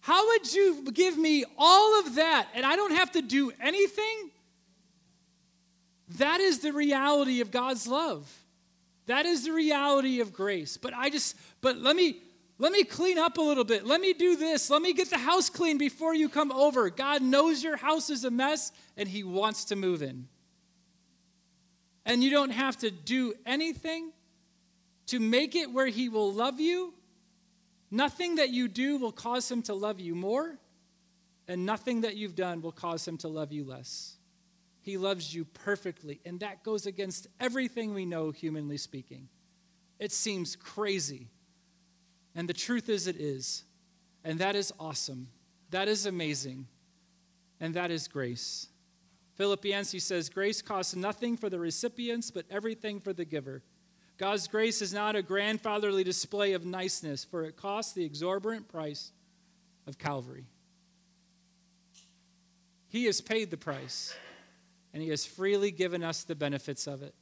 How 0.00 0.28
would 0.28 0.52
you 0.52 0.92
give 0.92 1.16
me 1.16 1.44
all 1.58 1.98
of 2.00 2.16
that 2.16 2.46
and 2.54 2.64
I 2.64 2.76
don't 2.76 2.94
have 2.94 3.10
to 3.12 3.22
do 3.22 3.52
anything? 3.60 4.30
That 6.18 6.40
is 6.40 6.58
the 6.58 6.72
reality 6.72 7.40
of 7.40 7.50
God's 7.50 7.88
love. 7.88 8.30
That 9.06 9.26
is 9.26 9.44
the 9.44 9.52
reality 9.52 10.20
of 10.20 10.32
grace. 10.32 10.76
But 10.76 10.94
I 10.94 11.10
just, 11.10 11.36
but 11.60 11.78
let 11.78 11.94
me, 11.96 12.18
let 12.58 12.72
me 12.72 12.84
clean 12.84 13.18
up 13.18 13.38
a 13.38 13.42
little 13.42 13.64
bit. 13.64 13.84
Let 13.84 14.00
me 14.00 14.12
do 14.12 14.36
this. 14.36 14.70
Let 14.70 14.82
me 14.82 14.92
get 14.92 15.10
the 15.10 15.18
house 15.18 15.50
clean 15.50 15.76
before 15.78 16.14
you 16.14 16.28
come 16.28 16.50
over. 16.50 16.88
God 16.90 17.22
knows 17.22 17.62
your 17.62 17.76
house 17.76 18.10
is 18.10 18.24
a 18.24 18.30
mess 18.30 18.72
and 18.96 19.08
He 19.08 19.22
wants 19.22 19.66
to 19.66 19.76
move 19.76 20.02
in. 20.02 20.28
And 22.06 22.22
you 22.22 22.30
don't 22.30 22.50
have 22.50 22.76
to 22.78 22.90
do 22.90 23.34
anything 23.44 24.12
to 25.06 25.20
make 25.20 25.54
it 25.54 25.72
where 25.72 25.86
He 25.86 26.08
will 26.08 26.32
love 26.32 26.60
you. 26.60 26.94
Nothing 27.94 28.34
that 28.36 28.50
you 28.50 28.66
do 28.66 28.98
will 28.98 29.12
cause 29.12 29.48
him 29.48 29.62
to 29.62 29.72
love 29.72 30.00
you 30.00 30.16
more, 30.16 30.58
and 31.46 31.64
nothing 31.64 32.00
that 32.00 32.16
you've 32.16 32.34
done 32.34 32.60
will 32.60 32.72
cause 32.72 33.06
him 33.06 33.16
to 33.18 33.28
love 33.28 33.52
you 33.52 33.62
less. 33.62 34.13
He 34.84 34.98
loves 34.98 35.34
you 35.34 35.46
perfectly, 35.46 36.20
and 36.26 36.40
that 36.40 36.62
goes 36.62 36.84
against 36.84 37.26
everything 37.40 37.94
we 37.94 38.04
know, 38.04 38.30
humanly 38.30 38.76
speaking. 38.76 39.28
It 39.98 40.12
seems 40.12 40.56
crazy. 40.56 41.28
And 42.34 42.46
the 42.46 42.52
truth 42.52 42.90
is, 42.90 43.06
it 43.06 43.16
is. 43.16 43.64
And 44.24 44.38
that 44.40 44.54
is 44.54 44.74
awesome. 44.78 45.28
That 45.70 45.88
is 45.88 46.04
amazing. 46.04 46.66
And 47.60 47.72
that 47.72 47.90
is 47.90 48.08
grace. 48.08 48.66
Philip 49.36 49.64
Yancey 49.64 50.00
says, 50.00 50.28
Grace 50.28 50.60
costs 50.60 50.94
nothing 50.94 51.38
for 51.38 51.48
the 51.48 51.58
recipients, 51.58 52.30
but 52.30 52.44
everything 52.50 53.00
for 53.00 53.14
the 53.14 53.24
giver. 53.24 53.62
God's 54.18 54.46
grace 54.48 54.82
is 54.82 54.92
not 54.92 55.16
a 55.16 55.22
grandfatherly 55.22 56.04
display 56.04 56.52
of 56.52 56.66
niceness, 56.66 57.24
for 57.24 57.44
it 57.44 57.56
costs 57.56 57.94
the 57.94 58.04
exorbitant 58.04 58.68
price 58.68 59.12
of 59.86 59.96
Calvary. 59.96 60.44
He 62.88 63.06
has 63.06 63.22
paid 63.22 63.50
the 63.50 63.56
price, 63.56 64.14
and 64.94 65.02
He 65.02 65.10
has 65.10 65.26
freely 65.26 65.72
given 65.72 66.02
us 66.02 66.22
the 66.22 66.36
benefits 66.36 66.86
of 66.86 67.02
it. 67.02 67.14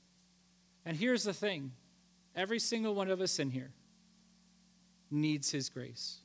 And 0.85 0.97
here's 0.97 1.25
the 1.25 1.33
thing 1.33 1.73
every 2.37 2.61
single 2.61 2.95
one 2.95 3.11
of 3.11 3.21
us 3.21 3.39
in 3.41 3.51
here 3.51 3.73
needs 5.11 5.51
His 5.51 5.71
grace. 5.71 6.19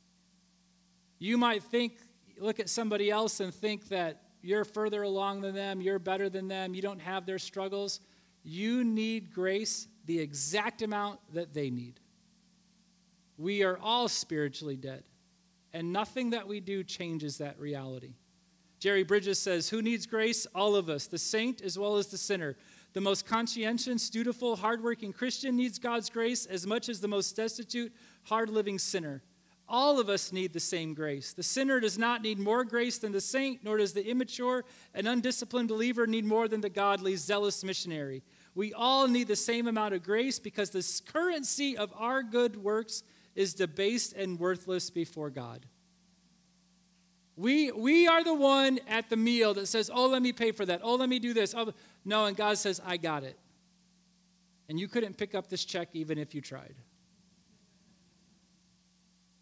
You 1.17 1.37
might 1.37 1.63
think, 1.63 1.93
look 2.37 2.59
at 2.59 2.69
somebody 2.69 3.09
else 3.09 3.39
and 3.39 3.51
think 3.51 3.87
that 3.87 4.21
you're 4.43 4.65
further 4.65 5.01
along 5.01 5.41
than 5.41 5.55
them, 5.55 5.81
you're 5.81 5.99
better 5.99 6.29
than 6.29 6.47
them, 6.47 6.75
you 6.75 6.81
don't 6.81 7.01
have 7.01 7.25
their 7.25 7.39
struggles. 7.39 8.01
You 8.43 8.83
need 8.83 9.33
grace 9.33 9.87
the 10.05 10.19
exact 10.19 10.81
amount 10.81 11.19
that 11.33 11.53
they 11.53 11.69
need. 11.69 11.99
We 13.37 13.63
are 13.63 13.77
all 13.77 14.07
spiritually 14.07 14.77
dead, 14.77 15.03
and 15.73 15.91
nothing 15.91 16.31
that 16.31 16.47
we 16.47 16.59
do 16.59 16.83
changes 16.83 17.39
that 17.39 17.59
reality. 17.59 18.15
Jerry 18.79 19.03
Bridges 19.03 19.39
says, 19.39 19.69
Who 19.69 19.81
needs 19.81 20.05
grace? 20.05 20.45
All 20.53 20.75
of 20.75 20.89
us, 20.89 21.07
the 21.07 21.17
saint 21.17 21.61
as 21.61 21.77
well 21.77 21.97
as 21.97 22.07
the 22.07 22.17
sinner. 22.17 22.55
The 22.93 23.01
most 23.01 23.25
conscientious, 23.25 24.09
dutiful, 24.09 24.55
hardworking 24.55 25.13
Christian 25.13 25.55
needs 25.55 25.79
God's 25.79 26.09
grace 26.09 26.45
as 26.45 26.65
much 26.65 26.89
as 26.89 26.99
the 26.99 27.07
most 27.07 27.35
destitute, 27.35 27.93
hard 28.23 28.49
living 28.49 28.79
sinner. 28.79 29.21
All 29.69 29.99
of 29.99 30.07
us 30.07 30.31
need 30.31 30.53
the 30.53 30.61
same 30.61 30.93
grace. 30.93 31.33
The 31.33 31.43
sinner 31.43 31.79
does 31.79 31.97
not 31.97 32.21
need 32.21 32.39
more 32.39 32.63
grace 32.63 32.99
than 32.99 33.11
the 33.11 33.19
saint, 33.19 33.63
nor 33.63 33.77
does 33.77 33.93
the 33.93 34.07
immature 34.07 34.63
and 34.93 35.07
undisciplined 35.07 35.67
believer 35.67 36.07
need 36.07 36.23
more 36.23 36.47
than 36.47 36.61
the 36.61 36.69
godly, 36.69 37.17
zealous 37.17 37.63
missionary. 37.63 38.23
We 38.55 38.73
all 38.73 39.07
need 39.07 39.27
the 39.27 39.35
same 39.35 39.67
amount 39.67 39.93
of 39.93 40.03
grace 40.03 40.39
because 40.39 40.69
the 40.69 40.87
currency 41.11 41.75
of 41.75 41.93
our 41.97 42.23
good 42.23 42.55
works 42.55 43.03
is 43.35 43.53
debased 43.53 44.13
and 44.13 44.39
worthless 44.39 44.89
before 44.89 45.29
God. 45.29 45.65
We, 47.37 47.71
we 47.71 48.07
are 48.07 48.23
the 48.23 48.33
one 48.33 48.79
at 48.89 49.09
the 49.09 49.15
meal 49.15 49.53
that 49.53 49.67
says, 49.67 49.91
Oh, 49.93 50.07
let 50.07 50.23
me 50.23 50.33
pay 50.33 50.51
for 50.51 50.65
that. 50.65 50.81
Oh, 50.83 50.95
let 50.95 51.07
me 51.07 51.19
do 51.19 51.33
this. 51.33 51.53
Oh, 51.55 51.71
no, 52.03 52.25
and 52.25 52.35
God 52.35 52.57
says, 52.57 52.81
I 52.83 52.97
got 52.97 53.23
it. 53.23 53.37
And 54.67 54.79
you 54.79 54.87
couldn't 54.87 55.17
pick 55.17 55.35
up 55.35 55.47
this 55.47 55.63
check 55.63 55.89
even 55.93 56.17
if 56.17 56.33
you 56.33 56.41
tried. 56.41 56.75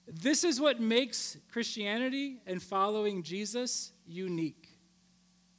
This 0.08 0.43
is 0.43 0.60
what 0.60 0.79
makes 0.79 1.38
Christianity 1.51 2.41
and 2.45 2.62
following 2.62 3.23
Jesus 3.23 3.91
unique. 4.05 4.67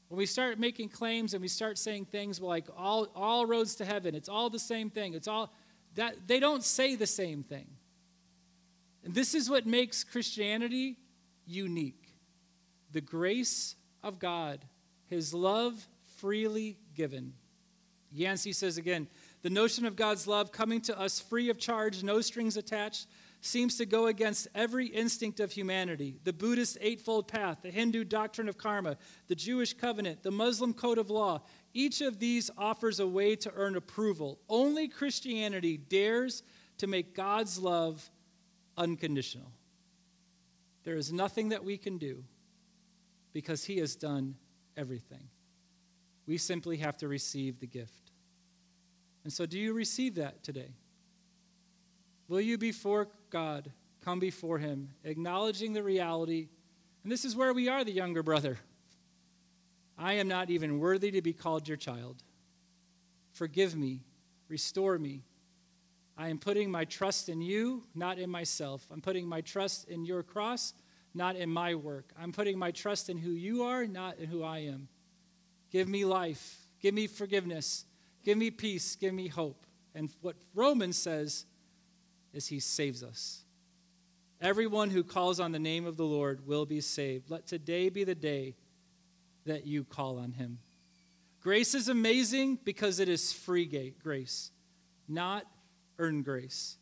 When 0.08 0.18
we 0.18 0.26
start 0.26 0.58
making 0.60 0.90
claims 0.90 1.34
and 1.34 1.42
we 1.42 1.48
start 1.48 1.78
saying 1.78 2.04
things 2.04 2.40
like 2.40 2.66
all, 2.76 3.08
all 3.16 3.44
roads 3.46 3.74
to 3.76 3.84
heaven, 3.84 4.14
it's 4.14 4.28
all 4.28 4.50
the 4.50 4.58
same 4.58 4.88
thing. 4.88 5.14
It's 5.14 5.26
all 5.26 5.52
that 5.94 6.28
they 6.28 6.38
don't 6.38 6.62
say 6.62 6.94
the 6.94 7.06
same 7.06 7.42
thing. 7.42 7.66
And 9.04 9.14
this 9.14 9.34
is 9.34 9.50
what 9.50 9.66
makes 9.66 10.04
Christianity 10.04 10.98
unique. 11.46 12.05
The 12.96 13.02
grace 13.02 13.76
of 14.02 14.18
God, 14.18 14.64
his 15.04 15.34
love 15.34 15.86
freely 16.16 16.78
given. 16.94 17.34
Yancey 18.10 18.52
says 18.52 18.78
again, 18.78 19.06
the 19.42 19.50
notion 19.50 19.84
of 19.84 19.96
God's 19.96 20.26
love 20.26 20.50
coming 20.50 20.80
to 20.80 20.98
us 20.98 21.20
free 21.20 21.50
of 21.50 21.58
charge, 21.58 22.02
no 22.02 22.22
strings 22.22 22.56
attached, 22.56 23.06
seems 23.42 23.76
to 23.76 23.84
go 23.84 24.06
against 24.06 24.48
every 24.54 24.86
instinct 24.86 25.40
of 25.40 25.52
humanity 25.52 26.20
the 26.24 26.32
Buddhist 26.32 26.78
Eightfold 26.80 27.28
Path, 27.28 27.58
the 27.60 27.70
Hindu 27.70 28.02
doctrine 28.02 28.48
of 28.48 28.56
karma, 28.56 28.96
the 29.28 29.34
Jewish 29.34 29.74
covenant, 29.74 30.22
the 30.22 30.30
Muslim 30.30 30.72
code 30.72 30.96
of 30.96 31.10
law. 31.10 31.42
Each 31.74 32.00
of 32.00 32.18
these 32.18 32.50
offers 32.56 32.98
a 32.98 33.06
way 33.06 33.36
to 33.36 33.52
earn 33.54 33.76
approval. 33.76 34.38
Only 34.48 34.88
Christianity 34.88 35.76
dares 35.76 36.42
to 36.78 36.86
make 36.86 37.14
God's 37.14 37.58
love 37.58 38.08
unconditional. 38.78 39.52
There 40.84 40.96
is 40.96 41.12
nothing 41.12 41.50
that 41.50 41.62
we 41.62 41.76
can 41.76 41.98
do 41.98 42.24
because 43.36 43.66
He 43.66 43.76
has 43.80 43.96
done 43.96 44.34
everything. 44.78 45.28
We 46.26 46.38
simply 46.38 46.78
have 46.78 46.96
to 46.96 47.06
receive 47.06 47.60
the 47.60 47.66
gift. 47.66 48.10
And 49.24 49.32
so, 49.32 49.44
do 49.44 49.58
you 49.58 49.74
receive 49.74 50.14
that 50.14 50.42
today? 50.42 50.70
Will 52.28 52.40
you 52.40 52.56
before 52.56 53.08
God 53.28 53.70
come 54.02 54.20
before 54.20 54.56
Him, 54.56 54.88
acknowledging 55.04 55.74
the 55.74 55.82
reality? 55.82 56.48
And 57.02 57.12
this 57.12 57.26
is 57.26 57.36
where 57.36 57.52
we 57.52 57.68
are, 57.68 57.84
the 57.84 57.92
younger 57.92 58.22
brother. 58.22 58.56
I 59.98 60.14
am 60.14 60.28
not 60.28 60.48
even 60.48 60.78
worthy 60.78 61.10
to 61.10 61.20
be 61.20 61.34
called 61.34 61.68
your 61.68 61.76
child. 61.76 62.22
Forgive 63.34 63.76
me, 63.76 64.00
restore 64.48 64.98
me. 64.98 65.24
I 66.16 66.28
am 66.28 66.38
putting 66.38 66.70
my 66.70 66.86
trust 66.86 67.28
in 67.28 67.42
you, 67.42 67.82
not 67.94 68.18
in 68.18 68.30
myself. 68.30 68.86
I'm 68.90 69.02
putting 69.02 69.28
my 69.28 69.42
trust 69.42 69.90
in 69.90 70.06
your 70.06 70.22
cross, 70.22 70.72
not 71.16 71.34
in 71.36 71.50
my 71.50 71.74
work. 71.74 72.10
I'm 72.20 72.30
putting 72.30 72.58
my 72.58 72.70
trust 72.70 73.08
in 73.08 73.16
who 73.16 73.30
you 73.30 73.64
are, 73.64 73.86
not 73.86 74.18
in 74.18 74.28
who 74.28 74.42
I 74.42 74.58
am. 74.58 74.88
Give 75.72 75.88
me 75.88 76.04
life. 76.04 76.58
Give 76.80 76.94
me 76.94 77.06
forgiveness. 77.06 77.86
Give 78.24 78.36
me 78.36 78.50
peace. 78.50 78.96
Give 78.96 79.14
me 79.14 79.28
hope. 79.28 79.66
And 79.94 80.10
what 80.20 80.36
Romans 80.54 80.98
says 80.98 81.46
is 82.34 82.46
he 82.48 82.60
saves 82.60 83.02
us. 83.02 83.44
Everyone 84.40 84.90
who 84.90 85.02
calls 85.02 85.40
on 85.40 85.52
the 85.52 85.58
name 85.58 85.86
of 85.86 85.96
the 85.96 86.04
Lord 86.04 86.46
will 86.46 86.66
be 86.66 86.82
saved. 86.82 87.30
Let 87.30 87.46
today 87.46 87.88
be 87.88 88.04
the 88.04 88.14
day 88.14 88.54
that 89.46 89.66
you 89.66 89.84
call 89.84 90.18
on 90.18 90.32
him. 90.32 90.58
Grace 91.40 91.74
is 91.74 91.88
amazing 91.88 92.58
because 92.64 93.00
it 93.00 93.08
is 93.08 93.32
free 93.32 93.92
grace, 94.02 94.50
not 95.08 95.46
earned 95.98 96.24
grace. 96.24 96.76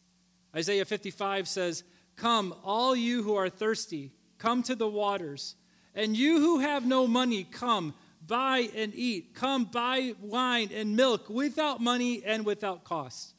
Isaiah 0.56 0.84
55 0.84 1.46
says, 1.46 1.84
Come, 2.16 2.54
all 2.64 2.96
you 2.96 3.22
who 3.22 3.34
are 3.34 3.48
thirsty, 3.48 4.12
come 4.38 4.62
to 4.64 4.74
the 4.74 4.88
waters. 4.88 5.56
And 5.94 6.16
you 6.16 6.40
who 6.40 6.58
have 6.60 6.84
no 6.86 7.06
money, 7.06 7.44
come, 7.44 7.94
buy 8.26 8.70
and 8.74 8.94
eat. 8.94 9.34
Come, 9.34 9.64
buy 9.64 10.14
wine 10.20 10.70
and 10.74 10.96
milk 10.96 11.28
without 11.28 11.80
money 11.80 12.22
and 12.24 12.44
without 12.44 12.84
cost. 12.84 13.34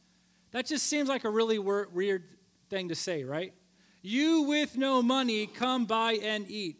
That 0.52 0.66
just 0.66 0.88
seems 0.88 1.10
like 1.10 1.26
a 1.26 1.30
really 1.30 1.60
weird 1.60 2.24
thing 2.70 2.90
to 2.90 2.96
say, 2.96 3.24
right? 3.24 3.54
You 4.02 4.44
with 4.44 4.78
no 4.78 5.02
money, 5.02 5.48
come 5.48 5.86
buy 5.86 6.14
and 6.14 6.50
eat. 6.50 6.78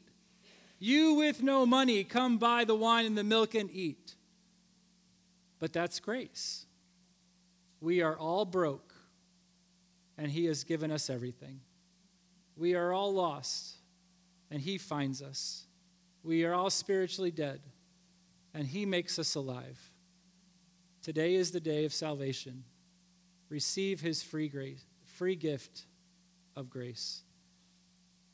You 0.80 1.16
with 1.16 1.42
no 1.42 1.66
money, 1.66 2.04
come 2.04 2.38
buy 2.38 2.64
the 2.64 2.76
wine 2.76 3.06
and 3.06 3.18
the 3.18 3.24
milk 3.24 3.56
and 3.56 3.70
eat. 3.72 4.16
But 5.60 5.74
that's 5.74 6.00
grace. 6.00 6.66
We 7.82 8.02
are 8.02 8.18
all 8.18 8.46
broke, 8.46 8.94
and 10.18 10.32
He 10.32 10.46
has 10.46 10.64
given 10.64 10.92
us 10.92 11.10
everything. 11.10 11.62
We 12.56 12.76
are 12.76 12.94
all 12.94 13.14
lost, 13.14 13.76
and 14.52 14.62
He 14.62 14.78
finds 14.78 15.22
us. 15.22 15.66
We 16.24 16.44
are 16.46 16.54
all 16.54 16.70
spiritually 16.70 17.32
dead, 17.32 17.62
and 18.54 18.66
He 18.66 18.86
makes 18.86 19.20
us 19.20 19.36
alive. 19.36 19.80
Today 21.02 21.36
is 21.36 21.52
the 21.52 21.60
day 21.60 21.86
of 21.86 21.94
salvation 21.94 22.64
receive 23.50 24.02
his 24.02 24.22
free 24.24 24.48
grace, 24.48 24.84
free 25.04 25.36
gift 25.36 25.86
of 26.56 26.70
grace 26.70 27.22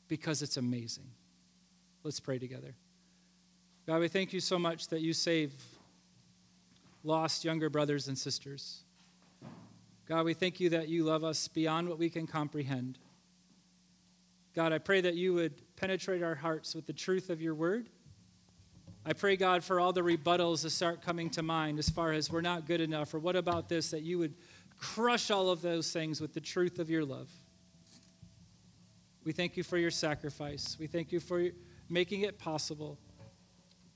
because 0.08 0.42
it's 0.42 0.56
amazing. 0.56 1.10
Let's 2.02 2.20
pray 2.20 2.38
together. 2.38 2.74
God, 3.86 4.00
we 4.00 4.08
thank 4.08 4.32
you 4.32 4.40
so 4.40 4.58
much 4.58 4.88
that 4.88 5.00
you 5.00 5.12
save 5.12 5.52
lost 7.04 7.44
younger 7.44 7.68
brothers 7.68 8.08
and 8.08 8.16
sisters. 8.16 8.82
God, 10.08 10.24
we 10.24 10.34
thank 10.34 10.60
you 10.60 10.70
that 10.70 10.88
you 10.88 11.04
love 11.04 11.24
us 11.24 11.48
beyond 11.48 11.88
what 11.88 11.98
we 11.98 12.10
can 12.10 12.26
comprehend. 12.26 12.98
God, 14.54 14.72
I 14.72 14.78
pray 14.78 15.00
that 15.00 15.14
you 15.14 15.34
would 15.34 15.61
penetrate 15.76 16.22
our 16.22 16.34
hearts 16.34 16.74
with 16.74 16.86
the 16.86 16.92
truth 16.92 17.30
of 17.30 17.40
your 17.40 17.54
word. 17.54 17.88
I 19.04 19.12
pray, 19.14 19.36
God, 19.36 19.64
for 19.64 19.80
all 19.80 19.92
the 19.92 20.02
rebuttals 20.02 20.62
that 20.62 20.70
start 20.70 21.02
coming 21.02 21.28
to 21.30 21.42
mind 21.42 21.78
as 21.78 21.88
far 21.88 22.12
as 22.12 22.30
we're 22.30 22.40
not 22.40 22.66
good 22.66 22.80
enough, 22.80 23.12
or 23.14 23.18
what 23.18 23.34
about 23.34 23.68
this, 23.68 23.90
that 23.90 24.02
you 24.02 24.18
would 24.18 24.34
crush 24.78 25.30
all 25.30 25.50
of 25.50 25.60
those 25.60 25.92
things 25.92 26.20
with 26.20 26.34
the 26.34 26.40
truth 26.40 26.78
of 26.78 26.88
your 26.88 27.04
love. 27.04 27.28
We 29.24 29.32
thank 29.32 29.56
you 29.56 29.62
for 29.62 29.76
your 29.78 29.90
sacrifice. 29.90 30.76
We 30.78 30.86
thank 30.86 31.12
you 31.12 31.20
for 31.20 31.48
making 31.88 32.22
it 32.22 32.38
possible 32.38 32.98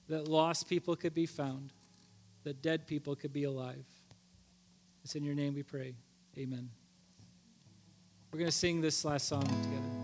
that 0.09 0.29
lost 0.29 0.68
people 0.68 0.95
could 0.97 1.14
be 1.14 1.27
found, 1.27 1.72
that 2.45 2.62
dead 2.62 2.87
people 2.87 3.16
could 3.16 3.33
be 3.33 3.45
alive. 3.45 3.85
It's 5.05 5.14
in 5.14 5.24
your 5.24 5.35
name 5.35 5.55
we 5.55 5.62
pray. 5.62 5.95
Amen. 6.39 6.68
We're 8.33 8.41
going 8.41 8.51
to 8.51 8.57
sing 8.57 8.81
this 8.81 9.05
last 9.05 9.29
song 9.29 9.43
together. 9.43 9.95